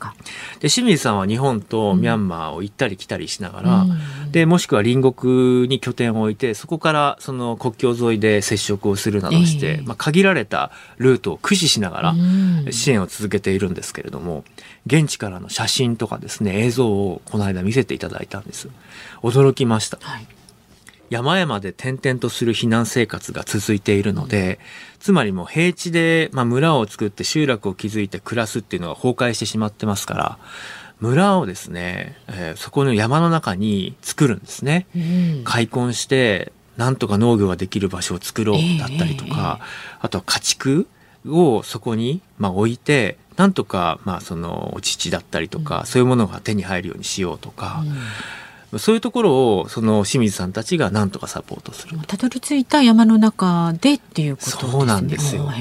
[0.60, 14.44] で、清水さんは日本とミャンマーを行ったり来たりしながら、うんで、もしくは隣国に拠点を置いて、そこからその国境沿いで接触をするなどして、ええまあ、限られたルートを駆使しながら、うん支援を続けているんですけれども、
[14.86, 18.70] 現地からの写真とかですね、映像をこの間見せていただいたんです。
[19.22, 19.98] 驚きました。
[20.02, 20.28] はい
[21.12, 24.60] 山々で転々とする避難生活が続いているので、
[25.02, 30.38] つまりもう平地で、まあ、村を作って集落を築いて暮らすっていうのが崩壊してしまってますから、
[31.00, 34.86] 村をですね、えーそこの山の中に作るんですね。
[34.96, 35.42] うん。
[35.44, 39.60] 開墾してなんとか農業ができる場所を作ろうええだったりとか、
[40.00, 40.88] あとは家畜
[41.28, 47.84] をそこにまあ置いてなんとかまあそのお乳だったりとか、そういうものが手に入るようにしようとか、
[48.78, 51.98] そういうところをその清水さんたちがなんとかサポートする。
[52.08, 54.72] たどり着いた山の中でっていうことですね。
[54.72, 55.52] そうなんですよ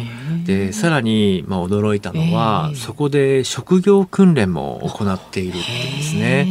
[0.45, 6.47] でさらにまあ驚いたのは、ええそこで職業訓練も行っているってですね。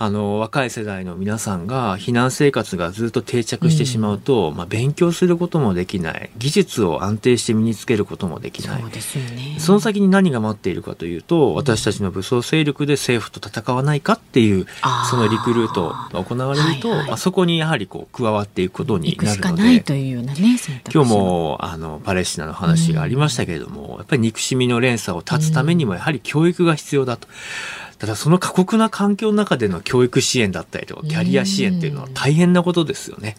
[0.00, 9.56] へあの若い世代の皆さんが避難生活がずっと定着してしまうと、まあ、勉強することもできない技術を安定して身につけることもできないえそうですよね。
[9.58, 14.66] その先に何が待っているかというと私たちの武装勢力で政府と戦わないかっていう
[15.10, 19.62] そのリクルートが行われると、はいはいまあ、そこにやはりこう加わっていくことになるので。
[19.62, 20.56] ないというようなね
[20.92, 27.28] 今日もあのパレスチナの話がありましたけれども、やっぱり憎しみの連鎖を断つためにもやはり教育が必要だと。
[27.98, 33.36] ただその過酷な環境の中での教育支援だったりとかキャリア支援っていうのは大変なことですよね。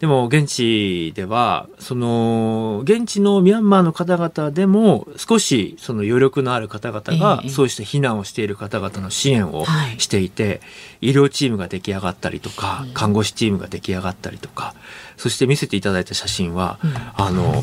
[0.00, 7.50] でも現地ではその現地のミャンマーの方々でも少しその余力のある方々がええ。
[7.50, 10.00] そうした避難をしている方々の支援をはい。
[10.00, 10.62] していて、
[11.02, 14.74] 医療チームが出来上がったりとか看護師チームが出来上がったりとか
[15.18, 16.78] そして見せていただいた写真は、
[17.14, 17.62] あの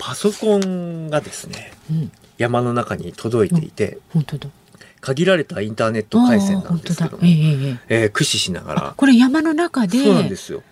[0.00, 2.12] パソコンがですねうん。
[2.38, 4.48] 山の中に届いていて、本当だ。
[5.06, 8.94] 限られたインターネット回線なんですけども、ええええー駆使しながら。
[8.96, 10.64] これ山の中でそうなんですよ。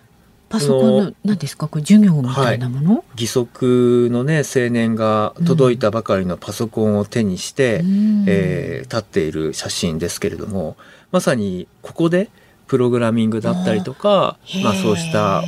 [0.49, 1.69] パソコンの何ですか？
[1.69, 8.25] これ授業みたいなもの、義足のね青年が届いたばかりのパソコンを手にして、うん。
[8.27, 10.75] えー立っている写真ですけれども
[11.11, 12.29] まさにここで
[12.67, 15.43] プログラミングだったりとかまあ、そうした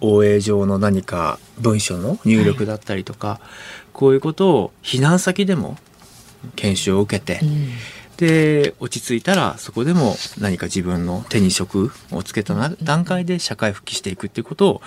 [0.00, 3.40] 応永上の何か文書の入力だったりとか、
[3.92, 5.76] こういうことを避難先でも
[6.56, 7.68] 研修を受けて、うん
[8.20, 14.82] で落ち着いたらそこでも何か自分の手に職をつけたな段階で社会復帰していくっていうことを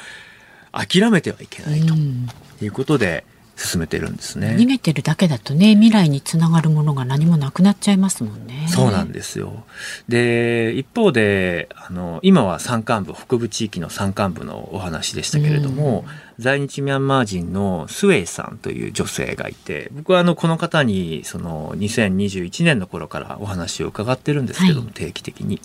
[0.71, 2.27] 諦めてはいけないとうん
[2.61, 3.25] いうことで
[3.55, 4.55] 進めてるんですね。
[4.57, 8.67] 逃げてるだけだとね未来につながるものが何もなくなっちゃいますもんね。
[8.69, 9.63] そうなんですよ。
[10.07, 16.05] で一方であの今は山間部北部地域の山間部のお話でしたけれども、
[16.39, 24.93] 在日ミャンマー人のスウェイさんという女性がいて僕はあのこの方にその2021年の頃からお話を伺ってるんですけども、はい。
[24.93, 25.61] 定期的に。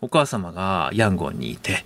[0.00, 1.84] お母様がヤンゴンにいて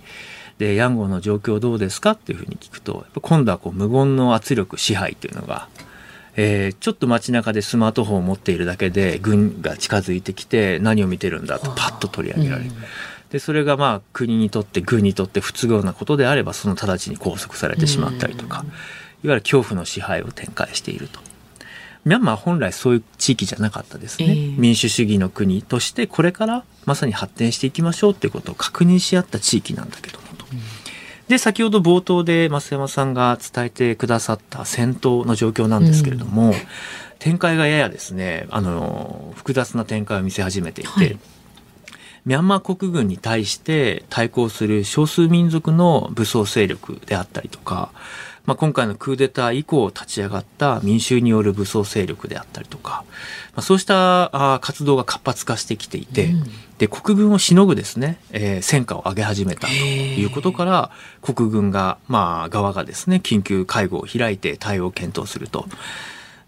[0.57, 5.69] でヤンゴンの状況どうですかっていうふうに聞くと今度はこう無言の圧力支配っていうのが
[6.35, 12.71] えーちょっと街中でスマートフォンを持っているだけで軍が近づいてきて何を見てるんだとパッと取り上げられる。
[13.31, 18.65] でそれがまあ国にとって軍にとって不都合なことであればその直ちに拘束されてしまったりとか、
[19.23, 21.19] いわゆる恐怖の支配を展開していると。
[22.03, 24.47] ミャンマーは本来そういう地域じゃなかったですね、ええ。
[24.57, 30.45] 民主主義の国としてこれからまさに発展していきましょうっていうことを確認し合った地域なんだけどもと。
[31.27, 36.53] で先ほど冒頭で増山さんが伝えてくださった戦闘の状況なんですけれども、
[37.19, 41.19] 展開がややですねあの複雑な展開を見せ始めていて、はい
[42.25, 47.91] ミャンマー国軍に対して対抗する少数民族の武装勢力であったりとか、
[48.45, 53.03] まあ、今回のクーデター以降立ち上がった民衆による武装勢力であったりとか、
[53.55, 56.29] まあ、そうした活動が活発化してきていて、
[56.77, 60.91] で国軍をしのぐですね、えー戦果を上げ始めたということから
[61.21, 65.65] 国軍が、まあ、側がですね緊急会合を開いて対応を検討すると。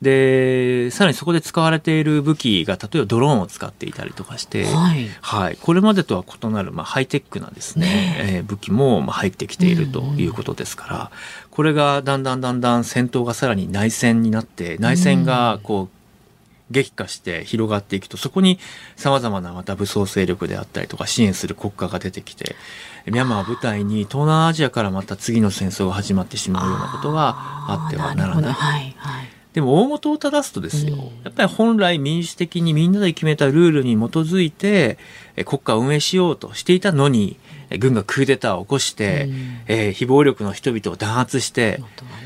[0.04, 5.08] でさらにそこで使われている武器が例えばドローンを使っていたりとかして、はい。
[5.22, 8.39] はい、これまでとは異なる、まあ、ハイテクなですねえ。
[8.41, 11.12] ー武器もまあ入ってきているということですから、
[11.49, 18.60] これがだんだんだんだん戦闘がさらに内戦になって内戦がこう激化して広がっていくとそこに
[18.95, 22.56] さまざまなまた武装勢力であったりとか支援する国家が出てきて
[23.06, 28.54] ミャンマーを舞台に東南アジアからまた次の戦争が始まってしまうようなことがあってはならない。
[28.54, 29.32] はいはい。
[29.54, 34.97] でも大元を正すとですよ、やっぱり本来民主的にみんなで決めたルールに基づいて
[35.36, 37.38] え国家を運営しようとしていたのに
[37.70, 39.30] え軍がクーデターを起こして、
[39.68, 41.80] えー非暴力の人々を弾圧して、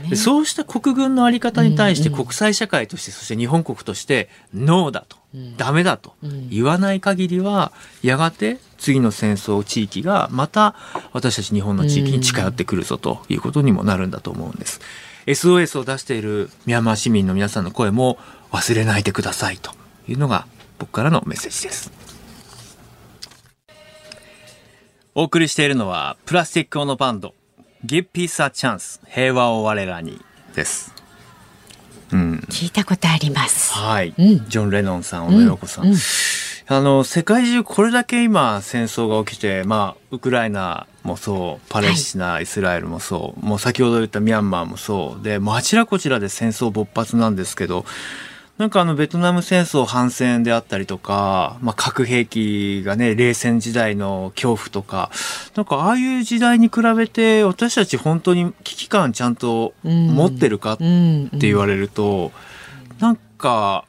[0.03, 0.09] ね。
[0.11, 5.17] でそうした国軍のあり方に対して国際社会として、そして日本国としてノーだと、
[5.57, 6.13] ダメだと
[6.49, 7.71] 言わない限りは
[8.01, 10.75] やがて次の戦争地域がまた
[11.13, 14.80] 私たち日本の地域に近寄ってくるぞということにもなるんだと思うんです。
[15.28, 18.17] SOS を出しているミャンマー市民の皆さんの声も
[18.51, 19.71] 忘れないでくださいと
[20.07, 20.47] いうのが
[20.80, 21.91] 僕からのメッセージです。
[25.13, 27.34] お送りしているのはプラスチックオノバンド
[27.86, 30.21] Give Peace a Chance 平和を我らに
[30.55, 30.93] です。
[32.13, 32.36] うん。
[32.49, 33.73] 聞いたことあります。
[33.73, 35.86] はい、うんジョン・レノンさん、小野洋子さん。
[35.86, 35.97] うんうん
[36.70, 47.86] あの、世界中これだけ今戦争が起きて、まあ、ウクライナもそう、パレスチナ、イスラエルもそう、もう先ほど言ったミャンマーもそう、で、もうあちらこちらで戦争勃発なんですけど、
[48.57, 55.09] なんかあのベトナム戦争反戦であったりとか、まあ、核兵器がね、冷戦時代の恐怖とか、
[55.55, 62.34] なんかああいう時代に比べて私たち本当に危機感ちゃんと持ってるかって言われると、
[62.99, 63.86] なんか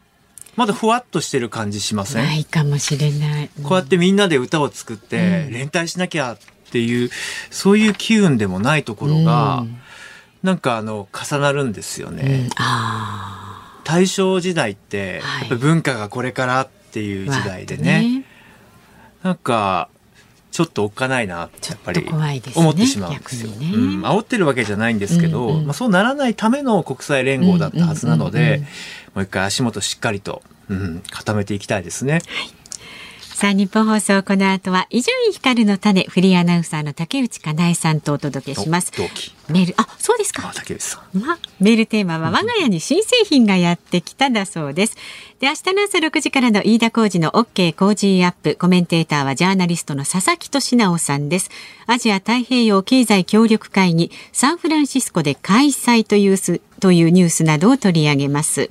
[0.59, 3.50] まだふわっとしてる感じしません、ないかもしれない。
[3.62, 5.52] こうやってみんなで歌を作ってうん。
[5.52, 6.38] 連帯しなきゃっ
[6.72, 7.11] ていう
[7.52, 9.78] そういう機運でもないところが、うん。
[10.42, 12.16] なんかあの重なるんですようん。
[12.16, 12.48] ね。
[12.56, 15.40] あ大正時代って、はい。
[15.42, 17.34] やっぱり文化がこれからっていうあ。
[17.34, 18.24] 時代でわーっね。
[19.22, 19.88] なんか
[20.50, 23.50] ちょっとおっかないなってやっぱり思ってしまうんですよ。
[23.52, 23.76] 逆にね。
[23.76, 28.66] うん、煽ってるわけじゃないんですけど、うんうんまあ、そうならないための国際連合だったはずなのうんうんで、うん
[29.18, 32.20] もう一回足元しっかりと、うん、固めていきたいですね。
[33.18, 38.90] さあ日本放送この後は伊集院光の種フリーアナウンサーの竹内かなえさんとお届けします
[39.48, 41.18] メールあそうですかあ竹内さん。
[41.18, 44.96] ま、メールテーマは我が家に新製品がやってきただそうです。
[45.40, 48.56] で、明日の朝6時からの飯田浩二の OK 工事アップ。
[48.56, 51.50] コメンテーターはジャーナリストの佐々木俊直さんです。
[51.86, 58.70] アジア太平洋経済協力会議サンフランシスコで開催というすというニュースなどを取り上げます。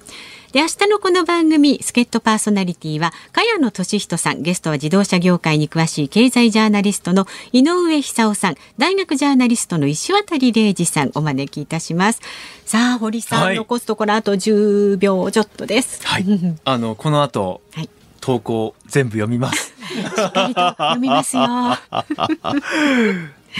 [0.53, 12.21] で、明日のこの番組、助っ人パーソナリティは、茅野俊人さん、ゲストは自動車業界に詳しい経済ジャーナリストの井上久夫さん、大学ジャーナリストの石渡礼二さん、お招きいたします。
[12.65, 15.99] さあ、堀さん、はい残すところあと10秒ちょっとです。
[16.07, 16.25] はい。
[16.63, 17.89] あの、この後、はい。
[18.21, 19.73] 投稿全部読みます。
[20.15, 21.43] 読みますよ。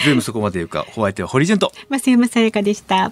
[0.04, 1.74] ズームそこまで言うか、ホワイトは堀潤と。
[1.90, 3.12] 増山さやかでした。